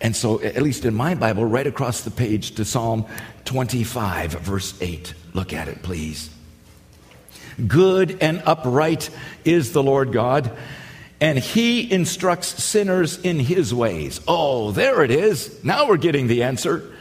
And 0.00 0.14
so, 0.14 0.40
at 0.42 0.62
least 0.62 0.84
in 0.84 0.94
my 0.94 1.14
Bible, 1.14 1.44
right 1.44 1.66
across 1.66 2.02
the 2.02 2.10
page 2.10 2.56
to 2.56 2.64
Psalm 2.64 3.06
25, 3.46 4.32
verse 4.32 4.74
8. 4.80 5.14
Look 5.32 5.52
at 5.52 5.68
it, 5.68 5.82
please. 5.82 6.30
Good 7.66 8.18
and 8.20 8.42
upright 8.44 9.08
is 9.44 9.72
the 9.72 9.82
Lord 9.82 10.12
God 10.12 10.54
and 11.20 11.38
he 11.38 11.90
instructs 11.90 12.62
sinners 12.62 13.18
in 13.18 13.38
his 13.38 13.72
ways. 13.72 14.20
Oh, 14.28 14.72
there 14.72 15.02
it 15.02 15.10
is. 15.10 15.62
Now 15.64 15.88
we're 15.88 15.96
getting 15.96 16.26
the 16.26 16.42
answer. 16.42 16.92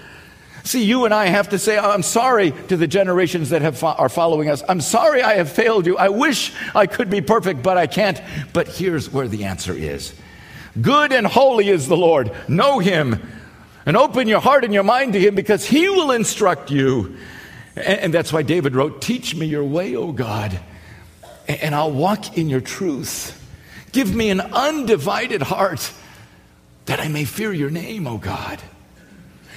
See, 0.63 0.83
you 0.83 1.05
and 1.05 1.13
I 1.13 1.27
have 1.27 1.49
to 1.49 1.59
say, 1.59 1.77
I'm 1.77 2.01
sorry 2.01 2.51
to 2.69 2.77
the 2.77 2.87
generations 2.87 3.49
that 3.49 3.61
have 3.61 3.77
fo- 3.77 3.87
are 3.87 4.09
following 4.09 4.49
us. 4.49 4.63
I'm 4.67 4.81
sorry 4.81 5.21
I 5.21 5.35
have 5.35 5.51
failed 5.51 5.85
you. 5.85 5.97
I 5.97 6.09
wish 6.09 6.53
I 6.73 6.87
could 6.87 7.09
be 7.09 7.21
perfect, 7.21 7.61
but 7.61 7.77
I 7.77 7.87
can't. 7.87 8.19
But 8.53 8.67
here's 8.67 9.11
where 9.11 9.27
the 9.27 9.43
answer 9.43 9.73
is 9.73 10.13
Good 10.79 11.13
and 11.13 11.25
holy 11.25 11.69
is 11.69 11.87
the 11.87 11.97
Lord. 11.97 12.31
Know 12.47 12.79
him 12.79 13.21
and 13.85 13.95
open 13.95 14.27
your 14.27 14.41
heart 14.41 14.63
and 14.63 14.73
your 14.73 14.83
mind 14.83 15.13
to 15.13 15.19
him 15.19 15.35
because 15.35 15.65
he 15.65 15.87
will 15.89 16.11
instruct 16.11 16.71
you. 16.71 17.17
And, 17.75 18.13
that's 18.13 18.31
why 18.31 18.41
David 18.41 18.73
wrote, 18.73 19.01
Teach 19.01 19.35
me 19.35 19.47
your 19.47 19.63
way, 19.63 19.95
O 19.95 20.13
God, 20.13 20.57
and 21.47 21.75
I'll 21.75 21.91
walk 21.91 22.37
in 22.37 22.47
your 22.47 22.61
truth. 22.61 23.41
Give 23.91 24.15
me 24.15 24.29
an 24.29 24.39
undivided 24.39 25.41
heart 25.41 25.91
that 26.85 26.99
I 26.99 27.09
may 27.09 27.25
fear 27.25 27.51
your 27.51 27.69
name, 27.69 28.07
O 28.07 28.17
God. 28.17 28.61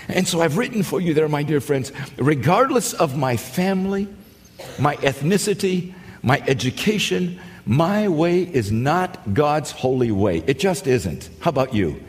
And 0.09 0.27
so 0.27 0.41
I've 0.41 0.57
written 0.57 0.83
for 0.83 1.01
you 1.01 1.15
there, 1.15 1.29
my 1.29 1.43
dear 1.43 1.61
friends, 1.61 1.93
regardless 2.17 2.93
of 2.93 3.17
my 3.17 3.37
family, 3.37 4.09
my 4.79 4.97
ethnicity, 4.97 5.95
my 6.23 6.43
education, 6.47 7.39
my 7.69 8.09
way 8.09 8.41
is 8.41 8.73
not 8.73 9.35
God's 9.35 9.71
holy 9.73 10.11
way. 10.11 10.43
It 10.47 10.59
just 10.59 10.87
isn't. 10.87 11.29
How 11.41 11.51
about 11.51 11.75
you? 11.75 12.03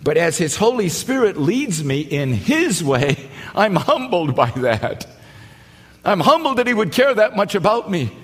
But 0.00 0.16
as 0.16 0.38
His 0.38 0.54
Holy 0.54 0.88
Spirit 0.88 1.36
leads 1.36 1.82
me 1.82 2.02
in 2.02 2.32
His 2.32 2.82
way, 2.82 3.28
I'm 3.56 3.74
humbled 3.74 4.36
by 4.36 4.52
that. 4.52 5.08
I'm 6.04 6.20
humbled 6.20 6.58
that 6.58 6.68
He 6.68 6.74
would 6.74 6.92
care 6.92 7.12
that 7.12 7.34
much 7.34 7.56
about 7.56 7.90
me 7.90 8.16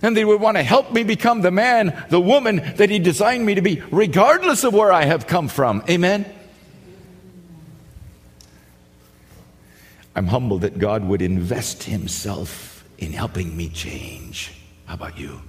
and 0.00 0.16
that 0.16 0.20
He 0.20 0.24
would 0.24 0.40
want 0.40 0.56
to 0.56 0.62
help 0.62 0.92
me 0.92 1.04
become 1.04 1.42
the 1.42 1.50
man, 1.50 2.06
the 2.08 2.20
woman 2.20 2.62
that 2.76 2.88
He 2.88 2.98
designed 2.98 3.44
me 3.44 3.54
to 3.56 3.60
be, 3.60 3.82
regardless 3.90 4.64
of 4.64 4.72
where 4.72 4.90
I 4.90 5.04
have 5.04 5.26
come 5.26 5.48
from. 5.48 5.84
Amen? 5.90 6.24
I'm 10.16 10.26
humbled 10.26 10.62
that 10.62 10.78
God 10.78 11.04
would 11.04 11.20
invest 11.20 11.82
Himself 11.82 12.82
in 12.96 13.12
helping 13.12 13.54
me 13.54 13.68
change. 13.68 14.57
How 14.88 14.94
about 14.94 15.18
you? 15.18 15.42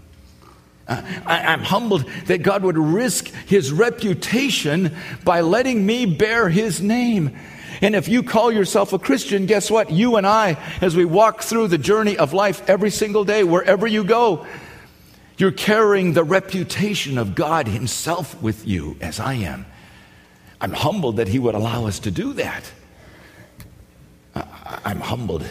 Uh, 0.86 1.02
I, 1.26 1.54
am 1.54 1.62
humbled 1.62 2.04
that 2.26 2.40
God 2.40 2.62
would 2.64 2.78
risk 2.78 3.28
His 3.48 3.72
reputation 3.72 4.94
by 5.24 5.40
letting 5.40 5.86
me 5.86 6.06
bear 6.06 6.50
His 6.50 6.82
name. 6.82 7.38
And 7.82 7.96
if 7.96 8.10
you 8.10 8.22
call 8.22 8.52
yourself 8.52 8.92
a 8.92 9.00
Christian, 9.00 9.46
guess 9.46 9.72
what? 9.72 9.92
You 9.92 10.18
and 10.18 10.28
I, 10.28 10.58
as 10.82 10.94
we 10.94 11.06
walk 11.06 11.42
through 11.42 11.70
the 11.70 11.78
journey 11.78 12.18
of 12.18 12.34
life 12.34 12.70
every 12.70 12.90
single 12.90 13.24
day, 13.24 13.46
wherever 13.46 13.88
you 13.88 14.04
go, 14.04 14.46
you're 15.38 15.52
carrying 15.52 16.12
the 16.12 16.26
reputation 16.26 17.18
of 17.18 17.34
God 17.34 17.70
Himself 17.70 18.42
with 18.42 18.68
you, 18.68 18.98
as 19.00 19.22
I 19.22 19.36
am. 19.36 19.66
I'm 20.60 20.74
humbled 20.74 21.16
that 21.16 21.30
He 21.30 21.40
would 21.40 21.56
allow 21.56 21.88
us 21.88 22.00
to 22.00 22.12
do 22.12 22.34
that. 22.34 22.70
I'm 24.36 25.00
humbled 25.00 25.46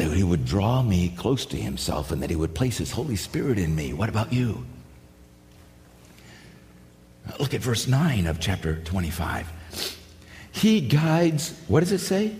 that 0.00 0.16
He 0.16 0.24
would 0.24 0.44
draw 0.44 0.82
me 0.82 1.10
close 1.16 1.44
to 1.46 1.56
Himself 1.56 2.10
and 2.10 2.22
that 2.22 2.30
He 2.30 2.36
would 2.36 2.54
place 2.54 2.78
His 2.78 2.90
Holy 2.90 3.16
Spirit 3.16 3.58
in 3.58 3.74
me. 3.74 3.92
What 3.92 4.08
about 4.08 4.32
you? 4.32 4.64
Look 7.38 7.54
at 7.54 7.60
verse 7.60 7.86
9 7.86 8.26
of 8.26 8.40
chapter 8.40 8.76
25. 8.76 9.96
He 10.52 10.80
guides, 10.80 11.58
what 11.68 11.80
does 11.80 11.92
it 11.92 12.00
say? 12.00 12.34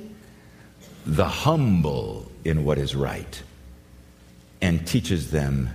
The 1.07 1.29
humble 1.29 2.31
in 2.45 2.65
what 2.65 2.79
is 2.79 2.95
right 2.97 3.43
and 4.61 4.87
teaches 4.87 5.31
them 5.31 5.71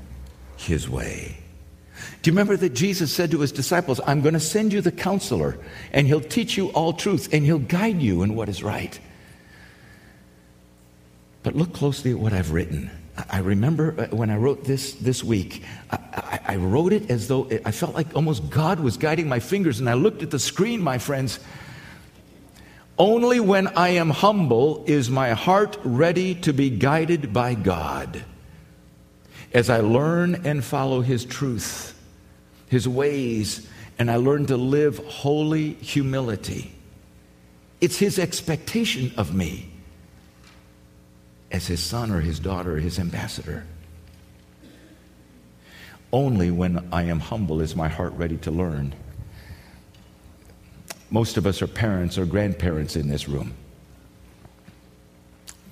his 0.57 0.89
way. 0.89 1.37
Do 2.21 2.29
you 2.29 2.33
remember 2.33 2.57
that 2.57 2.73
Jesus 2.73 3.11
said 3.11 3.31
to 3.31 3.39
his 3.39 3.51
disciples, 3.51 4.01
I'm 4.05 4.21
going 4.21 4.33
to 4.33 4.39
send 4.39 4.73
you 4.73 4.81
the 4.81 4.91
counselor, 4.91 5.57
and 5.91 6.05
he'll 6.07 6.21
teach 6.21 6.57
you 6.57 6.67
all 6.69 6.93
truth, 6.93 7.29
and 7.31 7.45
he'll 7.45 7.59
guide 7.59 8.01
you 8.01 8.21
in 8.21 8.35
what 8.35 8.49
is 8.49 8.61
right? 8.61 8.99
But 11.45 11.55
look 11.55 11.73
closely 11.73 12.09
at 12.09 12.17
what 12.17 12.33
I've 12.33 12.53
written. 12.53 12.89
I 13.29 13.37
remember 13.37 13.95
uh, 13.99 14.15
when 14.15 14.31
I 14.31 14.35
wrote 14.35 14.63
this 14.63 14.93
this 14.93 15.23
week, 15.23 15.61
I, 15.91 15.99
I, 16.11 16.39
I 16.53 16.55
wrote 16.55 16.91
it 16.91 17.11
as 17.11 17.27
though 17.27 17.47
I 17.63 17.69
felt 17.69 17.93
like 17.93 18.15
almost 18.15 18.49
God 18.49 18.79
was 18.79 18.97
guiding 18.97 19.29
my 19.29 19.39
fingers, 19.39 19.79
and 19.79 19.87
I 19.87 19.93
looked 19.93 20.23
at 20.23 20.31
the 20.31 20.39
screen, 20.39 20.81
my 20.81 20.97
friends, 20.97 21.39
only 22.97 23.39
when 23.39 23.67
I 23.67 23.89
am 23.89 24.09
humble 24.09 24.83
is 24.87 25.11
my 25.11 25.33
heart 25.33 25.77
ready 25.83 26.33
to 26.33 26.51
be 26.51 26.71
guided 26.71 27.31
by 27.31 27.53
God. 27.53 28.25
As 29.53 29.69
I 29.69 29.81
learn 29.81 30.47
and 30.47 30.63
follow 30.63 31.01
His 31.01 31.25
truth, 31.25 31.95
His 32.69 32.87
ways, 32.87 33.69
and 33.99 34.09
I 34.09 34.15
learn 34.15 34.47
to 34.47 34.57
live 34.57 34.97
holy 34.97 35.73
humility, 35.73 36.73
it's 37.81 37.99
His 37.99 38.17
expectation 38.17 39.13
of 39.15 39.35
me 39.35 39.69
as 41.55 41.67
His 41.67 41.81
son 41.81 42.11
or 42.11 42.19
His 42.19 42.37
daughter, 42.37 42.77
His 42.77 42.99
ambassador. 42.99 43.65
Only 46.11 46.51
when 46.51 46.85
I 46.91 47.03
am 47.03 47.21
humble 47.21 47.61
is 47.61 47.75
my 47.75 47.87
heart 47.87 48.13
ready 48.13 48.35
to 48.37 48.51
learn. 48.51 48.93
Most 51.09 51.37
of 51.37 51.47
us 51.47 51.61
are 51.61 51.67
parents 51.67 52.17
or 52.17 52.25
grandparents 52.25 52.97
in 52.97 53.07
this 53.07 53.29
room. 53.29 53.53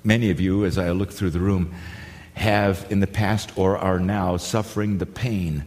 Many 0.02 0.30
of 0.30 0.40
you, 0.40 0.64
as 0.64 0.78
I 0.78 0.90
look 0.90 1.12
through 1.12 1.30
the 1.30 1.40
room, 1.40 1.74
have 2.34 2.86
in 2.90 3.00
the 3.00 3.06
past 3.06 3.56
or 3.56 3.76
are 3.76 3.98
now 3.98 4.38
suffering 4.38 4.96
the 4.96 5.06
pain 5.06 5.64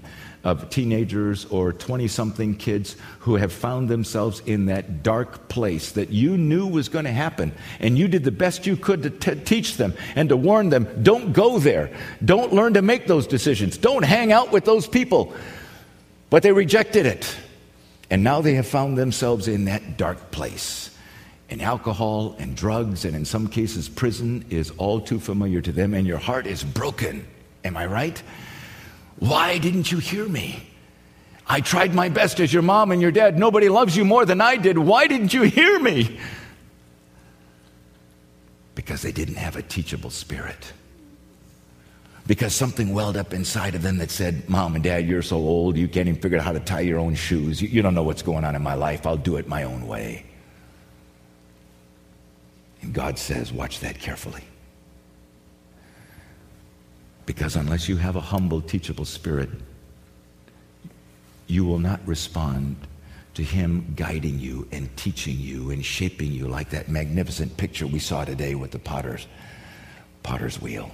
of 0.48 0.70
teenagers 0.70 1.44
or 1.48 1.74
20 1.74 2.08
something 2.08 2.56
kids 2.56 2.96
who 3.20 3.36
have 3.36 3.52
found 3.52 3.90
themselves 3.90 4.42
in 4.46 4.68
that 4.68 5.04
dark 5.04 5.50
place 5.50 5.92
that 5.92 6.10
you 6.10 6.38
knew 6.38 6.66
was 6.66 6.88
going 6.88 7.04
to 7.04 7.12
happen. 7.12 7.52
And 7.82 7.98
you 7.98 8.08
did 8.08 8.24
the 8.24 8.32
best 8.32 8.66
you 8.66 8.78
could 8.78 9.04
to 9.04 9.10
t- 9.10 9.36
teach 9.44 9.76
them 9.76 9.94
and 10.16 10.30
to 10.30 10.38
warn 10.38 10.70
them 10.70 10.88
don't 11.04 11.34
go 11.34 11.60
there. 11.60 11.94
Don't 12.24 12.54
learn 12.54 12.76
to 12.76 12.82
make 12.82 13.08
those 13.08 13.28
decisions. 13.28 13.78
Don't 13.78 14.06
hang 14.06 14.32
out 14.32 14.54
with 14.54 14.64
those 14.64 14.88
people. 14.88 15.34
But 16.30 16.44
they 16.44 16.54
rejected 16.54 17.06
it. 17.06 17.36
And 18.10 18.24
now 18.24 18.40
they 18.40 18.54
have 18.54 18.68
found 18.68 18.98
themselves 18.98 19.50
in 19.50 19.66
that 19.66 19.98
dark 19.98 20.32
place. 20.32 20.98
And 21.50 21.62
alcohol 21.62 22.38
and 22.40 22.56
drugs, 22.56 23.04
and 23.04 23.18
in 23.18 23.26
some 23.26 23.50
cases, 23.50 23.90
prison 23.90 24.46
is 24.50 24.72
all 24.78 25.02
too 25.02 25.20
familiar 25.20 25.60
to 25.60 25.74
them, 25.74 25.94
and 25.94 26.08
your 26.08 26.20
heart 26.20 26.48
is 26.48 26.64
broken. 26.64 27.28
Am 27.66 27.76
I 27.76 27.86
right? 27.86 28.24
Why 29.20 29.58
didn't 29.58 29.92
you 29.92 29.98
hear 29.98 30.28
me? 30.28 30.68
I 31.48 31.62
tried 31.62 31.96
my 31.96 32.10
best 32.10 32.40
as 32.40 32.54
your 32.54 32.62
mom 32.62 32.92
and 32.92 33.02
your 33.02 33.12
dad. 33.12 33.40
Nobody 33.40 33.70
loves 33.70 33.96
you 33.96 34.04
more 34.04 34.26
than 34.26 34.42
I 34.42 34.58
did. 34.58 34.78
Why 34.78 35.08
didn't 35.08 35.34
you 35.34 35.44
hear 35.44 35.80
me? 35.80 36.20
Because 38.76 39.02
they 39.02 39.12
didn't 39.12 39.36
have 39.36 39.56
a 39.56 39.62
teachable 39.62 40.10
spirit. 40.10 40.74
Because 42.28 42.54
something 42.54 42.94
welled 42.94 43.16
up 43.16 43.34
inside 43.34 43.74
of 43.74 43.82
them 43.82 43.98
that 44.00 44.12
said, 44.12 44.50
Mom 44.50 44.76
and 44.76 44.84
Dad, 44.84 45.08
you're 45.08 45.22
so 45.22 45.38
old, 45.38 45.78
you 45.78 45.88
can't 45.88 46.10
even 46.10 46.22
figure 46.22 46.38
out 46.38 46.44
how 46.44 46.52
to 46.52 46.60
tie 46.60 46.82
your 46.82 47.00
own 47.00 47.16
shoes. 47.16 47.62
You, 47.62 47.82
don't 47.82 47.96
know 47.96 48.04
what's 48.04 48.22
going 48.22 48.44
on 48.44 48.54
in 48.54 48.62
my 48.62 48.74
life. 48.74 49.08
I'll 49.08 49.16
do 49.16 49.38
it 49.38 49.48
my 49.48 49.64
own 49.64 49.88
way. 49.88 50.26
And 52.82 52.94
God 52.94 53.18
says, 53.18 53.54
Watch 53.54 53.80
that 53.80 53.98
carefully. 54.00 54.44
Because 57.28 57.58
unless 57.58 57.88
you 57.88 57.98
have 57.98 58.16
a 58.16 58.22
humble, 58.22 58.62
teachable 58.62 59.06
spirit, 59.06 59.50
you 61.46 61.66
will 61.66 61.78
not 61.78 62.00
respond 62.08 62.78
to 63.36 63.44
Him 63.44 63.94
guiding 63.96 64.40
you 64.40 64.68
and 64.72 64.96
teaching 64.98 65.38
you 65.38 65.70
and 65.70 65.86
shaping 65.86 66.32
you 66.32 66.48
like 66.48 66.72
that 66.72 66.90
magnificent 66.90 67.58
picture 67.58 67.86
we 67.86 68.00
saw 68.00 68.24
today 68.26 68.56
with 68.56 68.72
the 68.72 68.80
potter's, 68.80 69.28
potter's 70.24 70.60
wheel. 70.62 70.90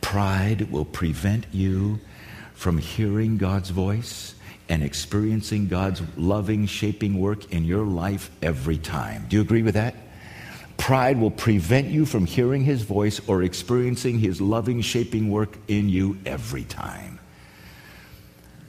Pride 0.00 0.70
will 0.70 0.84
prevent 0.84 1.46
you 1.52 1.98
from 2.54 2.78
hearing 2.78 3.38
God's 3.38 3.70
voice 3.70 4.36
and 4.68 4.82
experiencing 4.82 5.66
God's 5.66 6.02
loving, 6.16 6.66
shaping 6.66 7.18
work 7.18 7.52
in 7.52 7.64
your 7.64 7.84
life 7.84 8.30
every 8.40 8.78
time. 8.78 9.26
Do 9.28 9.36
you 9.36 9.42
agree 9.42 9.62
with 9.62 9.74
that? 9.74 9.94
Pride 10.76 11.18
will 11.18 11.30
prevent 11.30 11.88
you 11.88 12.06
from 12.06 12.26
hearing 12.26 12.64
his 12.64 12.82
voice 12.82 13.20
or 13.26 13.42
experiencing 13.42 14.18
his 14.18 14.40
loving, 14.40 14.80
shaping 14.80 15.30
work 15.30 15.56
in 15.68 15.88
you 15.88 16.18
every 16.24 16.64
time. 16.64 17.18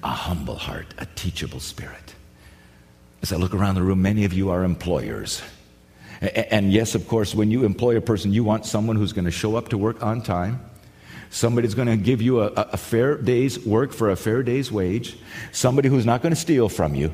A 0.04 0.10
humble 0.10 0.56
heart, 0.56 0.93
a 0.98 1.06
teachable 1.06 1.60
spirit. 1.60 2.15
As 3.22 3.34
I 3.34 3.36
look 3.36 3.54
around 3.54 3.76
the 3.76 3.84
room, 3.84 4.02
many 4.02 4.26
of 4.26 4.34
you 4.34 4.50
are 4.50 4.63
employers. 4.63 5.41
And 6.22 6.72
yes, 6.72 6.96
of 6.96 7.08
course, 7.08 7.36
when 7.36 7.52
you 7.52 7.65
employ 7.65 7.98
a 7.98 8.02
person, 8.02 8.34
you 8.34 8.43
want 8.43 8.65
someone 8.65 8.96
who's 8.96 9.13
going 9.13 9.26
to 9.26 9.32
show 9.32 9.56
up 9.56 9.70
to 9.70 9.78
work 9.78 10.02
on 10.02 10.22
time. 10.22 10.62
Somebody's 11.30 11.76
going 11.76 11.88
to 11.88 11.98
give 11.98 12.22
you 12.22 12.41
a, 12.41 12.48
a 12.48 12.78
fair 12.78 13.17
day's 13.17 13.60
work 13.65 13.91
for 13.91 14.10
a 14.10 14.15
fair 14.15 14.43
day's 14.43 14.72
wage. 14.72 15.17
Somebody 15.52 15.89
who's 15.89 16.06
not 16.06 16.22
going 16.22 16.34
to 16.34 16.39
steal 16.39 16.70
from 16.70 16.96
you. 16.96 17.13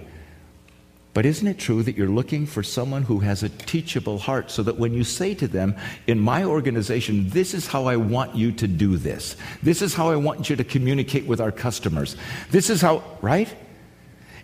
But 1.14 1.28
isn't 1.28 1.48
it 1.48 1.60
true 1.60 1.84
that 1.84 1.96
you're 1.96 2.08
looking 2.08 2.48
for 2.48 2.64
someone 2.64 3.04
who 3.04 3.20
has 3.20 3.44
a 3.44 3.50
teachable 3.50 4.18
heart 4.18 4.50
so 4.50 4.64
that 4.64 4.80
when 4.80 4.94
you 4.94 5.04
say 5.04 5.36
to 5.36 5.48
them, 5.48 5.76
in 6.08 6.20
my 6.20 6.44
organization, 6.44 7.30
this 7.30 7.54
is 7.54 7.68
how 7.68 7.86
I 7.86 7.98
want 7.98 8.36
you 8.36 8.52
to 8.54 8.68
do 8.68 8.98
this, 8.98 9.38
this 9.62 9.84
is 9.84 9.94
how 9.94 10.10
I 10.10 10.16
want 10.16 10.50
you 10.50 10.56
to 10.56 10.64
communicate 10.64 11.28
with 11.28 11.40
our 11.40 11.52
customers, 11.52 12.16
this 12.50 12.72
is 12.72 12.82
how, 12.82 13.04
right? 13.22 13.54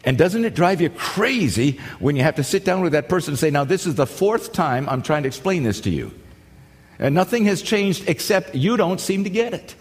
And 0.06 0.18
doesn't 0.18 0.46
it 0.46 0.54
drive 0.54 0.80
you 0.80 0.92
crazy 0.92 1.80
when 2.00 2.16
you 2.16 2.24
have 2.24 2.36
to 2.36 2.44
sit 2.44 2.64
down 2.66 2.82
with 2.82 2.94
that 2.94 3.10
person 3.10 3.32
and 3.32 3.40
say, 3.40 3.50
now 3.50 3.64
this 3.64 3.86
is 3.86 3.96
the 3.96 4.08
fourth 4.08 4.54
time 4.54 4.88
I'm 4.88 5.02
trying 5.02 5.24
to 5.24 5.28
explain 5.28 5.64
this 5.64 5.82
to 5.82 5.90
you? 5.90 6.14
And 7.00 7.16
nothing 7.16 7.46
has 7.46 7.62
changed 7.62 8.08
except 8.08 8.54
you 8.56 8.78
don't 8.78 9.02
seem 9.02 9.24
to 9.24 9.30
get 9.30 9.54
it. 9.54 9.76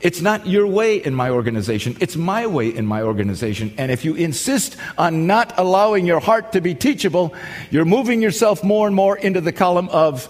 It's 0.00 0.22
not 0.22 0.46
your 0.46 0.66
way 0.66 0.96
in 0.96 1.14
my 1.14 1.30
organization, 1.30 1.96
it's 2.00 2.16
my 2.16 2.46
way 2.46 2.74
in 2.74 2.86
my 2.86 3.02
organization. 3.02 3.74
And 3.76 3.92
if 3.92 4.04
you 4.04 4.14
insist 4.14 4.76
on 4.96 5.26
not 5.26 5.58
allowing 5.58 6.06
your 6.06 6.20
heart 6.20 6.52
to 6.52 6.60
be 6.60 6.74
teachable, 6.74 7.34
you're 7.70 7.84
moving 7.84 8.22
yourself 8.22 8.64
more 8.64 8.86
and 8.86 8.96
more 8.96 9.16
into 9.16 9.40
the 9.40 9.52
column 9.52 9.88
of 9.90 10.28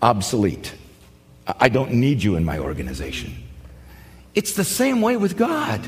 obsolete. 0.00 0.72
I 1.46 1.68
don't 1.68 1.92
need 1.94 2.22
you 2.22 2.36
in 2.36 2.44
my 2.44 2.58
organization. 2.58 3.34
It's 4.34 4.52
the 4.54 4.64
same 4.64 5.00
way 5.00 5.16
with 5.16 5.36
God. 5.36 5.80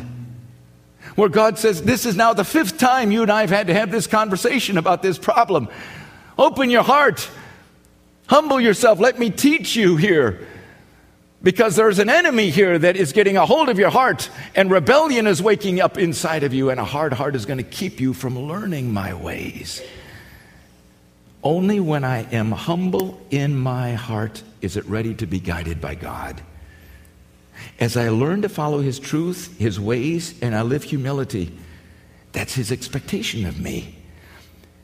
Where 1.14 1.28
God 1.28 1.58
says, 1.58 1.82
This 1.82 2.06
is 2.06 2.16
now 2.16 2.32
the 2.34 2.44
fifth 2.44 2.78
time 2.78 3.10
you 3.10 3.22
and 3.22 3.30
I 3.30 3.42
have 3.42 3.50
had 3.50 3.66
to 3.68 3.74
have 3.74 3.90
this 3.90 4.06
conversation 4.06 4.78
about 4.78 5.02
this 5.02 5.18
problem. 5.18 5.68
Open 6.38 6.70
your 6.70 6.82
heart, 6.82 7.28
humble 8.26 8.60
yourself, 8.60 8.98
let 9.00 9.18
me 9.18 9.30
teach 9.30 9.76
you 9.76 9.96
here. 9.96 10.46
Because 11.42 11.74
there's 11.74 11.98
an 11.98 12.10
enemy 12.10 12.50
here 12.50 12.78
that 12.78 12.96
is 12.96 13.12
getting 13.12 13.38
a 13.38 13.46
hold 13.46 13.70
of 13.70 13.78
your 13.78 13.90
heart, 13.90 14.28
and 14.54 14.70
rebellion 14.70 15.26
is 15.26 15.42
waking 15.42 15.80
up 15.80 15.96
inside 15.96 16.42
of 16.42 16.52
you, 16.52 16.68
and 16.68 16.78
a 16.78 16.84
hard 16.84 17.14
heart 17.14 17.34
is 17.34 17.46
going 17.46 17.58
to 17.58 17.64
keep 17.64 17.98
you 17.98 18.12
from 18.12 18.38
learning 18.38 18.92
my 18.92 19.14
ways. 19.14 19.80
Only 21.42 21.80
when 21.80 22.04
I 22.04 22.30
am 22.30 22.52
humble 22.52 23.18
in 23.30 23.56
my 23.56 23.94
heart 23.94 24.42
is 24.60 24.76
it 24.76 24.84
ready 24.84 25.14
to 25.14 25.26
be 25.26 25.40
guided 25.40 25.80
by 25.80 25.94
God. 25.94 26.42
As 27.78 27.96
I 27.96 28.10
learn 28.10 28.42
to 28.42 28.50
follow 28.50 28.80
His 28.80 28.98
truth, 28.98 29.58
His 29.58 29.80
ways, 29.80 30.34
and 30.42 30.54
I 30.54 30.60
live 30.60 30.82
humility, 30.82 31.56
that's 32.32 32.54
His 32.54 32.70
expectation 32.70 33.46
of 33.46 33.58
me. 33.58 33.96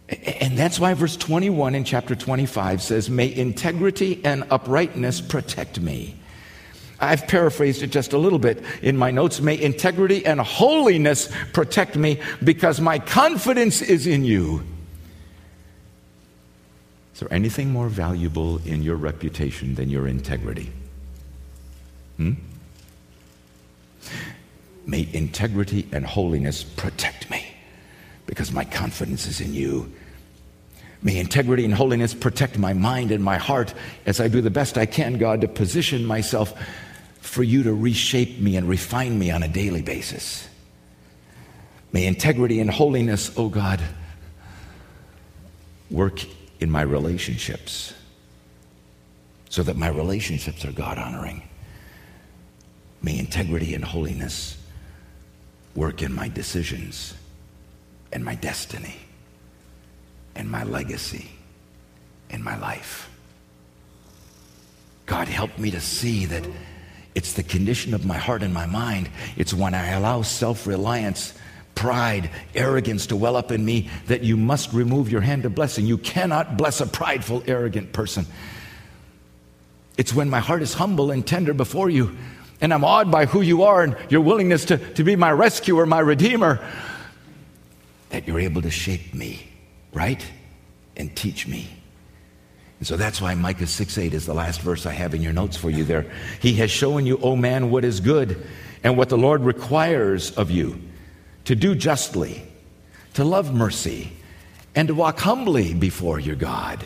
And 0.09 0.57
that's 0.57 0.81
why 0.81 0.95
verse 0.95 1.17
21 1.17 1.75
in 1.75 1.85
chapter 1.85 2.15
25 2.15 2.81
says, 2.81 3.11
May 3.11 3.35
integrity 3.35 4.25
and 4.25 4.45
uprightness 4.51 5.21
protect 5.21 5.81
me. 5.81 6.17
I've 7.01 7.27
paraphrased 7.27 7.83
it 7.83 7.89
just 7.89 8.13
a 8.13 8.19
little 8.19 8.39
bit 8.39 8.63
in 8.83 8.97
my 8.97 9.11
notes. 9.11 9.41
May 9.41 9.61
integrity 9.61 10.25
and 10.25 10.41
holiness 10.41 11.31
protect 11.53 11.97
me 11.97 12.21
because 12.43 12.81
my 12.81 12.99
confidence 12.99 13.83
is 13.83 14.07
in 14.07 14.25
you. 14.25 14.63
Is 17.15 17.21
there 17.21 17.33
anything 17.33 17.71
more 17.71 17.89
valuable 17.89 18.59
in 18.67 18.83
your 18.83 18.97
reputation 18.97 19.75
than 19.75 19.89
your 19.89 20.07
integrity? 20.07 20.71
Hmm? 22.17 22.33
May 24.87 25.09
integrity 25.13 25.89
and 25.93 26.07
holiness 26.07 26.63
protect 26.63 27.31
me 27.31 27.47
because 28.27 28.53
my 28.53 28.65
confidence 28.65 29.27
is 29.27 29.41
in 29.41 29.53
you. 29.53 29.93
May 31.03 31.19
integrity 31.19 31.65
and 31.65 31.75
holiness 31.75 32.15
protect 32.15 32.59
my 32.59 32.73
mind 32.73 33.11
and 33.11 33.23
my 33.23 33.37
heart 33.37 33.75
as 34.07 34.21
I 34.21 34.29
do 34.29 34.41
the 34.41 34.51
best 34.51 34.79
I 34.79 34.87
can, 34.87 35.19
God, 35.19 35.41
to 35.43 35.49
position 35.49 36.05
myself 36.05 36.53
for 37.27 37.43
you 37.43 37.65
to 37.65 37.75
reshape 37.75 38.39
me 38.39 38.57
and 38.57 38.69
refine 38.69 39.19
me 39.19 39.31
on 39.31 39.43
a 39.43 39.49
daily 39.49 39.83
basis. 39.83 40.49
May 41.93 42.07
integrity 42.07 42.61
and 42.61 42.71
holiness, 42.71 43.33
oh 43.37 43.49
God, 43.49 43.83
work 45.91 46.25
in 46.61 46.71
my 46.71 46.83
relationships 46.83 47.93
so 49.49 49.63
that 49.63 49.77
my 49.77 49.89
relationships 49.89 50.65
are 50.65 50.73
God 50.73 50.99
honoring. 50.99 51.43
May 53.03 53.19
integrity 53.19 53.75
and 53.75 53.85
holiness 53.85 54.57
work 55.75 56.03
in 56.03 56.13
my 56.13 56.29
decisions 56.29 57.15
and 58.13 58.25
my 58.25 58.35
destiny 58.35 58.97
and 60.35 60.51
my 60.51 60.65
legacy 60.65 61.31
and 62.31 62.43
my 62.43 62.57
life. 62.59 63.11
God, 65.07 65.29
help 65.29 65.57
me 65.59 65.71
to 65.71 65.81
see 65.81 66.27
that 66.27 66.45
it's 67.17 67.33
the 67.33 67.43
condition 67.43 67.95
of 67.95 68.05
my 68.05 68.19
heart 68.19 68.43
and 68.43 68.53
my 68.53 68.67
mind. 68.67 69.09
It's 69.39 69.55
when 69.55 69.73
I 69.73 69.93
allow 69.93 70.21
self 70.21 70.67
reliance, 70.67 71.33
pride, 71.75 72.29
arrogance 72.55 73.07
to 73.07 73.17
well 73.17 73.37
up 73.37 73.51
in 73.51 73.65
me 73.65 73.89
that 74.09 74.23
you 74.23 74.37
must 74.37 74.75
remove 74.75 75.11
your 75.11 75.23
hand 75.23 75.47
of 75.47 75.55
blessing. 75.55 75.87
You 75.87 75.97
cannot 75.97 76.59
bless 76.59 76.83
a 76.83 76.87
prideful, 76.87 77.43
arrogant 77.47 77.95
person. 77.95 78.27
It's 79.97 80.13
when 80.13 80.29
my 80.29 80.41
heart 80.41 80.61
is 80.61 80.75
humble 80.75 81.11
and 81.11 81.27
tender 81.27 81.55
before 81.55 81.89
you, 81.89 82.15
and 82.61 82.75
I'm 82.75 82.85
awed 82.85 83.11
by 83.11 83.25
who 83.25 83.41
you 83.41 83.63
are 83.63 83.83
and 83.83 83.97
your 84.11 84.21
willingness 84.21 84.67
to, 84.67 84.77
to 84.77 85.03
be 85.03 85.17
my 85.17 85.33
rescuer, 85.33 85.87
my 85.87 86.01
redeemer, 86.01 86.63
that 88.11 88.29
you're 88.29 88.41
able 88.41 88.61
to 88.61 88.71
shape 88.71 89.15
me, 89.15 89.49
right? 89.95 90.23
And 90.99 91.17
teach 91.17 91.47
me. 91.47 91.76
And 92.79 92.87
so 92.87 92.97
that's 92.97 93.21
why 93.21 93.35
Micah 93.35 93.67
6 93.67 93.99
8 93.99 94.13
is 94.13 94.27
the 94.27 94.35
last 94.35 94.61
verse 94.61 94.87
I 94.87 94.93
have 94.93 95.15
in 95.15 95.23
your 95.23 95.33
notes 95.33 95.57
for 95.57 95.71
you 95.71 95.85
there. 95.85 96.07
He 96.41 96.55
has 96.55 96.71
shown 96.71 97.07
you, 97.07 97.17
O 97.19 97.31
oh 97.31 97.37
man, 97.37 97.71
what 97.71 97.85
is 97.85 98.01
good 98.01 98.47
and 98.85 98.97
what 98.97 99.09
the 99.09 99.19
Lord 99.19 99.43
requires 99.43 100.31
of 100.33 100.51
you 100.51 100.81
to 101.47 101.55
do 101.55 101.75
justly, 101.75 102.43
to 103.15 103.25
love 103.25 103.55
mercy, 103.55 104.13
and 104.75 104.89
to 104.89 104.95
walk 104.95 105.19
humbly 105.21 105.73
before 105.75 106.21
your 106.21 106.37
God. 106.37 106.85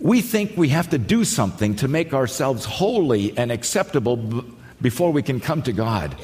we 0.00 0.20
think 0.20 0.56
we 0.56 0.68
have 0.68 0.90
to 0.90 0.98
do 0.98 1.24
something 1.24 1.74
to 1.74 1.88
make 1.88 2.14
ourselves 2.14 2.64
holy 2.64 3.36
and 3.36 3.50
acceptable 3.50 4.16
b- 4.16 4.44
before 4.80 5.10
we 5.12 5.22
can 5.22 5.40
come 5.40 5.62
to 5.62 5.72
God, 5.72 6.14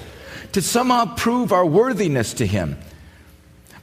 to 0.53 0.63
somehow 0.63 1.13
prove 1.17 1.53
our 1.53 1.67
worthiness 1.67 2.35
to 2.35 2.47
Him. 2.47 2.79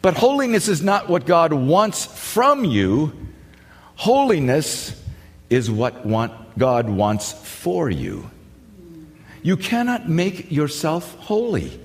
But 0.01 0.15
holiness 0.15 0.67
is 0.67 0.81
not 0.81 1.09
what 1.09 1.25
God 1.25 1.51
wants 1.51 2.05
from 2.05 2.63
you. 2.63 3.13
Holiness 4.01 4.99
is 5.51 5.69
what 5.69 6.07
want, 6.07 6.57
God 6.57 6.89
wants 6.89 7.33
for 7.33 7.87
you. 7.87 8.31
You 9.43 9.55
cannot 9.55 10.09
make 10.09 10.51
yourself 10.51 11.13
holy. 11.17 11.79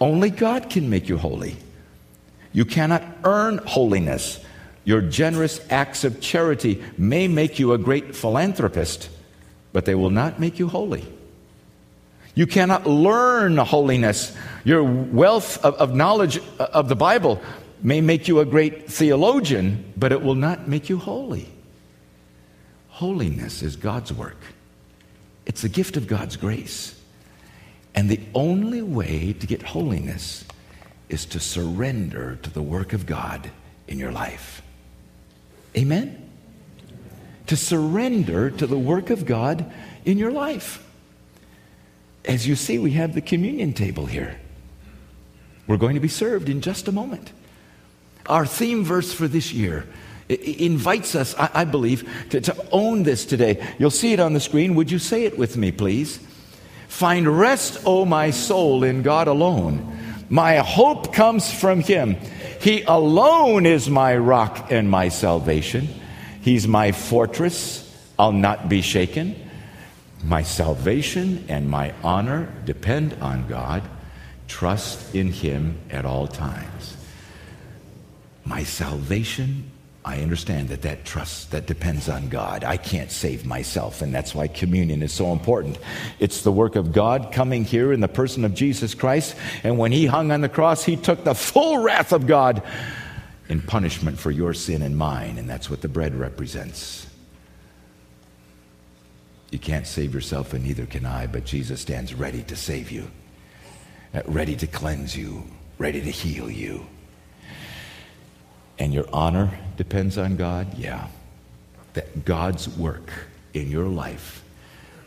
Only 0.00 0.30
God 0.30 0.70
can 0.70 0.88
make 0.88 1.08
you 1.08 1.18
holy. 1.18 1.56
You 2.52 2.64
cannot 2.64 3.02
earn 3.24 3.58
holiness. 3.58 4.38
Your 4.84 5.00
generous 5.00 5.58
acts 5.68 6.04
of 6.04 6.20
charity 6.20 6.80
may 6.96 7.26
make 7.26 7.58
you 7.58 7.72
a 7.72 7.78
great 7.78 8.14
philanthropist, 8.14 9.08
but 9.72 9.84
they 9.84 9.96
will 9.96 10.10
not 10.10 10.38
make 10.38 10.60
you 10.60 10.68
holy. 10.68 11.04
You 12.36 12.46
cannot 12.46 12.86
learn 12.86 13.56
holiness. 13.56 14.32
Your 14.62 14.84
wealth 14.84 15.58
of, 15.64 15.74
of, 15.74 15.92
knowledge 15.92 16.38
of 16.60 16.88
the 16.88 16.94
Bible 16.94 17.42
may 17.82 18.00
make 18.00 18.28
you 18.28 18.40
a 18.40 18.44
great 18.44 18.90
theologian, 18.90 19.92
but 19.96 20.12
it 20.12 20.22
will 20.22 20.34
not 20.34 20.68
make 20.68 20.88
you 20.88 20.98
holy. 20.98 21.48
Holiness 22.88 23.62
is 23.62 23.76
God's 23.76 24.12
work, 24.12 24.38
it's 25.44 25.64
a 25.64 25.68
gift 25.68 25.96
of 25.96 26.06
God's 26.06 26.36
grace. 26.36 26.92
And 27.94 28.10
the 28.10 28.20
only 28.34 28.82
way 28.82 29.32
to 29.32 29.46
get 29.46 29.62
holiness 29.62 30.44
is 31.08 31.24
to 31.26 31.40
surrender 31.40 32.36
to 32.42 32.50
the 32.50 32.60
work 32.60 32.92
of 32.92 33.06
God 33.06 33.50
in 33.88 33.98
your 33.98 34.12
life. 34.12 34.60
Amen? 35.74 36.30
To 37.46 37.56
surrender 37.56 38.50
to 38.50 38.66
the 38.66 38.78
work 38.78 39.08
of 39.08 39.24
God 39.24 39.72
in 40.04 40.18
your 40.18 40.30
life. 40.30 40.86
As 42.26 42.46
you 42.46 42.56
see, 42.56 42.78
we 42.78 42.90
have 42.92 43.14
the 43.14 43.20
communion 43.20 43.72
table 43.72 44.04
here. 44.04 44.40
We're 45.66 45.76
going 45.76 45.94
to 45.94 46.00
be 46.00 46.08
served 46.08 46.48
in 46.48 46.60
just 46.60 46.88
a 46.88 46.92
moment. 46.92 47.32
Our 48.28 48.46
theme 48.46 48.84
verse 48.84 49.12
for 49.12 49.28
this 49.28 49.52
year 49.52 49.86
invites 50.28 51.14
us, 51.14 51.34
I, 51.38 51.64
believe, 51.64 52.08
to, 52.30 52.40
to 52.40 52.68
own 52.72 53.04
this 53.04 53.24
today. 53.24 53.64
You'll 53.78 53.90
see 53.90 54.12
it 54.12 54.20
on 54.20 54.32
the 54.32 54.40
screen. 54.40 54.74
Would 54.74 54.90
you 54.90 54.98
say 54.98 55.24
it 55.24 55.38
with 55.38 55.56
me, 55.56 55.70
please? 55.70 56.18
Find 56.88 57.38
rest, 57.38 57.82
O 57.84 58.04
my 58.04 58.30
soul, 58.30 58.82
in 58.82 59.02
God 59.02 59.28
alone. 59.28 59.96
My 60.28 60.56
hope 60.56 61.12
comes 61.12 61.52
from 61.52 61.80
Him. 61.80 62.16
He 62.60 62.82
alone 62.82 63.66
is 63.66 63.88
my 63.88 64.16
rock 64.16 64.72
and 64.72 64.90
my 64.90 65.08
salvation. 65.08 65.88
He's 66.40 66.66
my 66.66 66.92
fortress. 66.92 67.82
I'll 68.18 68.32
not 68.32 68.68
be 68.68 68.82
shaken. 68.82 69.36
My 70.24 70.42
salvation 70.42 71.44
and 71.48 71.68
my 71.68 71.94
honor 72.02 72.52
depend 72.64 73.14
on 73.20 73.46
God. 73.46 73.82
Trust 74.48 75.14
in 75.14 75.30
Him 75.30 75.78
at 75.90 76.04
all 76.04 76.26
times. 76.26 76.95
My 78.46 78.64
salvation 78.64 79.70
I 80.06 80.20
understand 80.20 80.68
that 80.68 80.82
that 80.82 81.04
trust 81.04 81.50
that 81.50 81.66
depends 81.66 82.08
on 82.08 82.28
God. 82.28 82.62
I 82.62 82.76
can't 82.76 83.10
save 83.10 83.44
myself, 83.44 84.02
and 84.02 84.14
that's 84.14 84.36
why 84.36 84.46
communion 84.46 85.02
is 85.02 85.12
so 85.12 85.32
important. 85.32 85.80
It's 86.20 86.42
the 86.42 86.52
work 86.52 86.76
of 86.76 86.92
God 86.92 87.32
coming 87.32 87.64
here 87.64 87.92
in 87.92 87.98
the 87.98 88.06
person 88.06 88.44
of 88.44 88.54
Jesus 88.54 88.94
Christ, 88.94 89.34
and 89.64 89.78
when 89.78 89.90
he 89.90 90.06
hung 90.06 90.30
on 90.30 90.42
the 90.42 90.48
cross, 90.48 90.84
he 90.84 90.94
took 90.94 91.24
the 91.24 91.34
full 91.34 91.78
wrath 91.78 92.12
of 92.12 92.28
God 92.28 92.62
in 93.48 93.60
punishment 93.60 94.16
for 94.16 94.30
your 94.30 94.54
sin 94.54 94.80
and 94.82 94.96
mine, 94.96 95.38
and 95.38 95.50
that's 95.50 95.68
what 95.68 95.80
the 95.82 95.88
bread 95.88 96.14
represents. 96.14 97.08
You 99.50 99.58
can't 99.58 99.88
save 99.88 100.14
yourself, 100.14 100.52
and 100.52 100.62
neither 100.62 100.86
can 100.86 101.04
I, 101.04 101.26
but 101.26 101.44
Jesus 101.44 101.80
stands 101.80 102.14
ready 102.14 102.44
to 102.44 102.54
save 102.54 102.92
you, 102.92 103.10
ready 104.24 104.54
to 104.54 104.68
cleanse 104.68 105.16
you, 105.16 105.42
ready 105.78 106.00
to 106.00 106.10
heal 106.12 106.48
you 106.48 106.86
and 108.78 108.92
your 108.92 109.06
honor 109.12 109.50
depends 109.76 110.18
on 110.18 110.36
God? 110.36 110.76
Yeah. 110.76 111.08
That 111.94 112.24
God's 112.24 112.68
work 112.68 113.10
in 113.54 113.70
your 113.70 113.86
life 113.86 114.42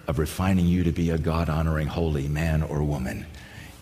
of 0.08 0.18
refining 0.18 0.66
you 0.66 0.84
to 0.84 0.92
be 0.92 1.12
a 1.12 1.18
God 1.18 1.50
honoring, 1.50 1.88
holy 1.88 2.28
man 2.28 2.64
or 2.64 2.82
woman 2.84 3.26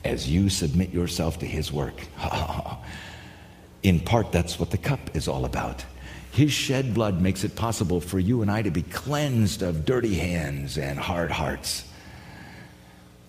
as 0.04 0.30
you 0.30 0.50
submit 0.50 0.90
yourself 0.92 1.40
to 1.40 1.46
His 1.46 1.72
work. 1.72 2.02
in 3.84 4.00
part, 4.00 4.32
that's 4.32 4.60
what 4.60 4.72
the 4.72 4.78
cup 4.78 5.16
is 5.16 5.28
all 5.28 5.46
about. 5.46 5.84
His 6.32 6.52
shed 6.52 6.94
blood 6.94 7.22
makes 7.22 7.44
it 7.44 7.56
possible 7.56 8.00
for 8.00 8.20
you 8.20 8.42
and 8.42 8.52
I 8.52 8.62
to 8.62 8.72
be 8.72 8.84
cleansed 8.84 9.62
of 9.64 9.86
dirty 9.86 10.16
hands 10.16 10.78
and 10.78 11.00
hard 11.00 11.32
hearts. 11.32 11.84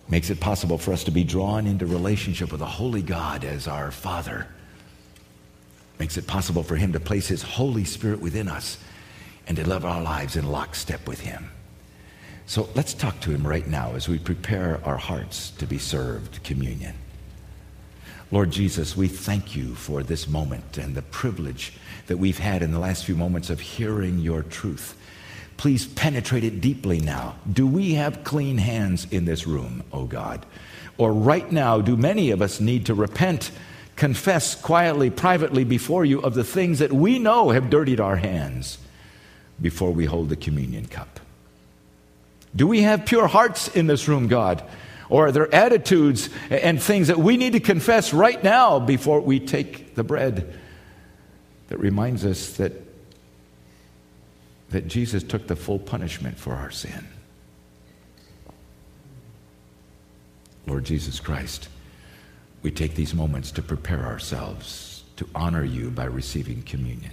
Makes 0.09 0.31
it 0.31 0.41
possible 0.41 0.79
for 0.79 0.93
us 0.93 1.05
to 1.05 1.11
be 1.11 1.25
drawn 1.25 1.67
into 1.67 1.87
relationship 1.87 2.51
with 2.51 2.61
a 2.61 2.67
holy 2.67 3.03
God 3.03 3.45
as 3.45 3.69
our 3.69 3.91
Father 3.91 4.47
makes 5.99 6.17
it 6.17 6.27
possible 6.27 6.63
for 6.63 6.77
Him 6.77 6.93
to 6.93 7.01
place 7.01 7.29
His 7.29 7.43
Holy 7.43 7.85
Spirit 7.85 8.21
within 8.21 8.49
us 8.49 8.79
and 9.47 9.57
to 9.57 9.69
live 9.69 9.85
our 9.85 10.03
lives 10.03 10.37
in 10.37 10.51
lockstep 10.51 11.07
with 11.07 11.21
Him. 11.21 11.51
So 12.47 12.69
let's 12.75 12.95
talk 12.95 13.21
to 13.21 13.31
Him 13.31 13.47
right 13.47 13.67
now 13.67 13.95
as 13.95 14.09
we 14.09 14.19
prepare 14.19 14.81
our 14.85 14.97
hearts 14.97 15.51
to 15.53 15.67
be 15.67 15.79
served 15.79 16.43
communion. 16.45 16.95
Lord 18.31 18.51
Jesus, 18.51 18.95
we 18.95 19.09
thank 19.09 19.57
you 19.57 19.75
for 19.75 20.03
this 20.03 20.29
moment 20.29 20.77
and 20.77 20.95
the 20.95 21.03
privilege 21.03 21.73
that 22.09 22.19
we've 22.19 22.39
had 22.39 22.63
in 22.63 22.73
the 22.73 22.79
last 22.79 23.05
few 23.05 23.17
moments 23.17 23.49
of 23.49 23.61
hearing 23.61 24.19
your 24.19 24.43
truth. 24.43 24.97
Please 25.57 25.87
penetrate 25.87 26.45
it 26.45 26.61
deeply 26.61 27.01
now. 27.01 27.37
Do 27.51 27.67
we 27.67 27.95
have 27.95 28.25
clean 28.25 28.59
hands 28.59 29.07
in 29.11 29.25
this 29.25 29.47
room, 29.47 29.83
O 29.93 30.01
oh 30.01 30.05
God? 30.05 30.45
Or 30.99 31.13
right 31.13 31.51
now, 31.51 31.81
do 31.81 31.97
many 31.97 32.31
of 32.31 32.43
us 32.43 32.61
need 32.61 32.87
to 32.87 32.95
repent 32.95 33.51
confess 33.99 34.55
quietly, 34.55 35.11
privately 35.11 35.65
before 35.65 36.05
you 36.05 36.21
of 36.21 36.35
the 36.35 36.45
things 36.45 36.79
that 36.79 36.93
we 36.93 37.19
know 37.19 37.51
have 37.51 37.69
dirtied 37.69 37.99
our 37.99 38.15
hands 38.15 38.79
before 39.61 39.91
we 39.91 40.07
hold 40.07 40.29
the 40.29 40.37
communion 40.37 40.87
cup. 40.87 41.19
Do 42.55 42.69
we 42.69 42.83
have 42.83 43.05
pure 43.05 43.27
hearts 43.27 43.67
in 43.67 43.89
this 43.89 44.07
room, 44.07 44.29
God? 44.29 44.63
Or 45.11 45.27
are 45.27 45.33
there 45.33 45.53
attitudes 45.53 46.31
and 46.49 46.81
things 46.81 47.09
that 47.09 47.19
we 47.19 47.37
need 47.37 47.55
to 47.55 47.61
confess 47.61 48.15
right 48.15 48.43
now 48.43 48.79
before 48.79 49.21
we 49.21 49.41
take 49.41 49.97
the 49.97 50.05
bread 50.05 50.57
that 51.67 51.79
reminds 51.79 52.25
us 52.25 52.57
that, 52.59 52.73
that 54.71 54.87
Jesus 54.87 55.25
took 55.25 55.49
the 55.49 55.57
full 55.57 55.81
punishment 55.81 56.39
for 56.39 56.55
our 56.55 56.71
sin? 56.71 57.09
Lord 60.69 60.85
Jesus 60.85 61.19
Christ 61.19 61.69
we 62.63 62.71
take 62.71 62.95
these 62.95 63.15
moments 63.15 63.51
to 63.53 63.63
prepare 63.63 64.05
ourselves 64.05 65.05
to 65.17 65.29
honor 65.35 65.65
you 65.65 65.91
by 65.91 66.05
receiving 66.05 66.63
communion. 66.63 67.13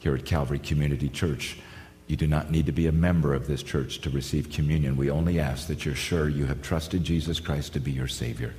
Here 0.00 0.14
at 0.14 0.24
Calvary 0.24 0.58
Community 0.58 1.08
Church, 1.08 1.58
you 2.06 2.16
do 2.16 2.26
not 2.26 2.50
need 2.50 2.66
to 2.66 2.72
be 2.72 2.86
a 2.86 2.92
member 2.92 3.34
of 3.34 3.46
this 3.46 3.62
church 3.62 4.00
to 4.00 4.10
receive 4.10 4.50
communion. 4.50 4.96
We 4.96 5.10
only 5.10 5.40
ask 5.40 5.66
that 5.68 5.84
you're 5.84 5.94
sure 5.94 6.28
you 6.28 6.46
have 6.46 6.62
trusted 6.62 7.04
Jesus 7.04 7.38
Christ 7.38 7.74
to 7.74 7.80
be 7.80 7.92
your 7.92 8.08
Savior 8.08 8.54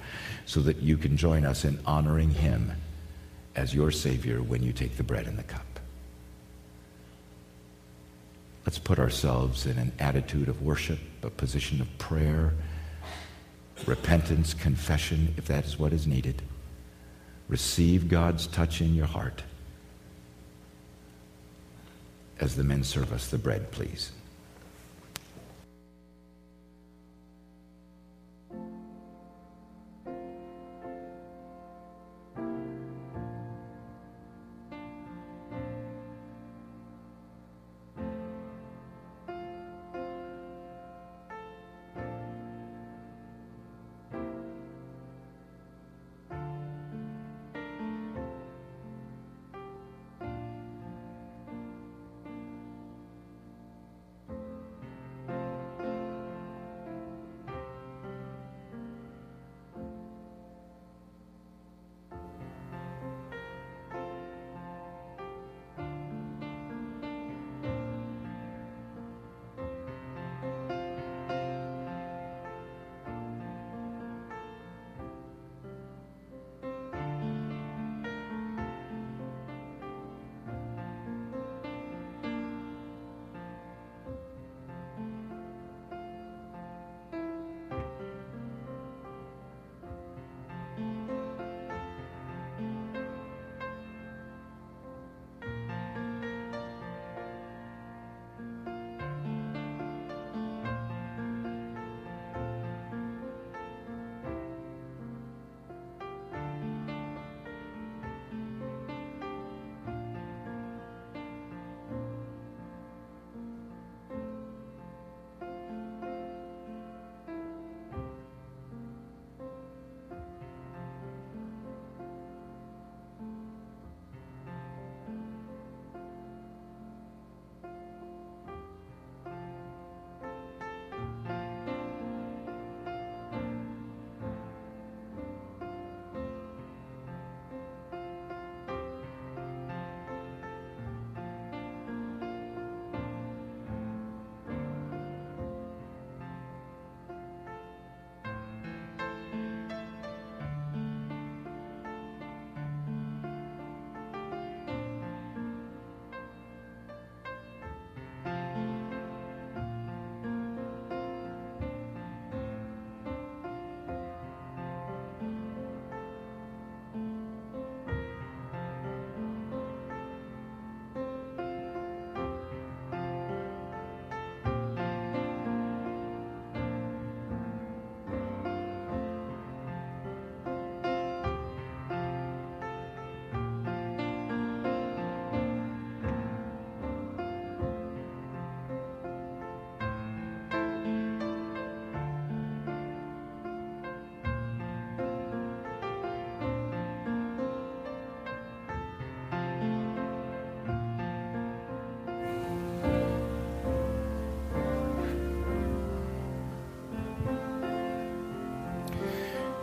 so 0.46 0.60
that 0.62 0.78
you 0.78 0.98
can 0.98 1.18
join 1.18 1.46
us 1.46 1.66
in 1.66 1.80
honoring 1.86 2.30
Him 2.30 2.72
as 3.56 3.74
your 3.74 3.92
Savior 3.92 4.42
when 4.42 4.62
you 4.62 4.72
take 4.72 4.98
the 4.98 5.04
bread 5.04 5.26
and 5.26 5.38
the 5.38 5.44
cup. 5.44 5.66
Let's 8.66 8.78
put 8.78 9.00
ourselves 9.00 9.66
in 9.66 9.80
an 9.80 9.94
attitude 10.00 10.48
of 10.48 10.62
worship, 10.62 11.00
a 11.24 11.30
position 11.32 11.82
of 11.82 11.98
prayer 11.98 12.54
repentance, 13.86 14.54
confession, 14.54 15.34
if 15.38 15.46
that 15.46 15.66
is 15.66 15.80
what 15.80 15.94
is 15.94 16.08
needed. 16.08 16.42
Receive 17.48 18.08
God's 18.08 18.48
touch 18.48 18.82
in 18.82 18.94
your 18.94 19.08
heart. 19.08 19.44
As 22.40 22.56
the 22.56 22.64
men 22.64 22.84
serve 22.84 23.12
us 23.12 23.28
the 23.28 23.38
bread, 23.38 23.72
please. 23.72 24.12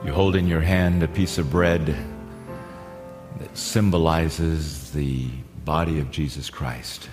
You 0.05 0.13
hold 0.13 0.37
in 0.37 0.47
your 0.47 0.61
hand 0.61 1.03
a 1.03 1.09
piece 1.09 1.39
of 1.39 1.51
bread 1.51 1.97
that 3.39 3.57
symbolizes 3.57 4.93
the 4.93 5.29
body 5.65 5.99
of 5.99 6.11
Jesus 6.11 6.51
Christ 6.51 7.09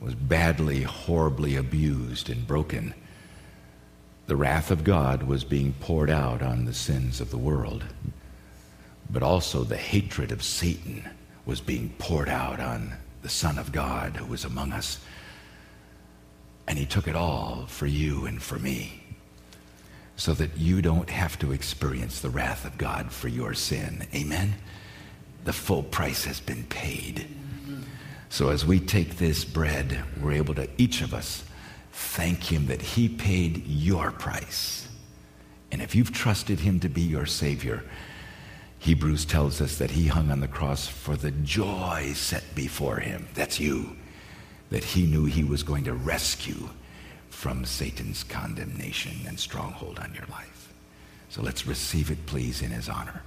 was 0.00 0.14
badly, 0.14 0.82
horribly 0.82 1.56
abused 1.56 2.30
and 2.30 2.46
broken. 2.46 2.94
The 4.26 4.36
wrath 4.36 4.70
of 4.70 4.84
God 4.84 5.24
was 5.24 5.44
being 5.44 5.74
poured 5.80 6.08
out 6.08 6.40
on 6.40 6.64
the 6.64 6.72
sins 6.72 7.20
of 7.20 7.30
the 7.30 7.36
world, 7.36 7.84
but 9.10 9.22
also 9.22 9.64
the 9.64 9.76
hatred 9.76 10.32
of 10.32 10.42
Satan 10.42 11.08
was 11.44 11.60
being 11.60 11.94
poured 11.98 12.28
out 12.28 12.60
on 12.60 12.94
the 13.22 13.28
Son 13.28 13.58
of 13.58 13.72
God 13.72 14.16
who 14.16 14.26
was 14.26 14.44
among 14.44 14.72
us. 14.72 15.00
And 16.68 16.78
he 16.78 16.86
took 16.86 17.08
it 17.08 17.16
all 17.16 17.66
for 17.66 17.86
you 17.86 18.24
and 18.24 18.40
for 18.40 18.58
me 18.58 19.02
so 20.16 20.32
that 20.32 20.56
you 20.56 20.80
don't 20.80 21.10
have 21.10 21.38
to 21.38 21.52
experience 21.52 22.20
the 22.20 22.30
wrath 22.30 22.64
of 22.64 22.78
God 22.78 23.12
for 23.12 23.28
your 23.28 23.54
sin. 23.54 24.06
Amen? 24.14 24.54
The 25.44 25.52
full 25.52 25.82
price 25.82 26.24
has 26.24 26.40
been 26.40 26.64
paid. 26.64 27.26
So 28.28 28.48
as 28.48 28.66
we 28.66 28.80
take 28.80 29.18
this 29.18 29.44
bread, 29.44 30.02
we're 30.20 30.32
able 30.32 30.54
to, 30.54 30.68
each 30.78 31.02
of 31.02 31.14
us, 31.14 31.44
thank 31.92 32.50
him 32.50 32.66
that 32.66 32.82
he 32.82 33.08
paid 33.08 33.66
your 33.66 34.10
price. 34.10 34.88
And 35.70 35.80
if 35.82 35.94
you've 35.94 36.12
trusted 36.12 36.60
him 36.60 36.80
to 36.80 36.88
be 36.88 37.02
your 37.02 37.26
Savior, 37.26 37.84
Hebrews 38.78 39.24
tells 39.24 39.60
us 39.60 39.78
that 39.78 39.90
he 39.90 40.06
hung 40.06 40.30
on 40.30 40.40
the 40.40 40.48
cross 40.48 40.86
for 40.86 41.16
the 41.16 41.30
joy 41.30 42.12
set 42.14 42.54
before 42.54 42.96
him. 43.00 43.26
That's 43.34 43.60
you. 43.60 43.96
That 44.70 44.84
he 44.84 45.06
knew 45.06 45.26
he 45.26 45.44
was 45.44 45.62
going 45.62 45.84
to 45.84 45.94
rescue 45.94 46.70
from 47.36 47.66
Satan's 47.66 48.24
condemnation 48.24 49.12
and 49.26 49.38
stronghold 49.38 49.98
on 49.98 50.14
your 50.14 50.24
life. 50.30 50.72
So 51.28 51.42
let's 51.42 51.66
receive 51.66 52.10
it, 52.10 52.24
please, 52.24 52.62
in 52.62 52.70
his 52.70 52.88
honor. 52.88 53.20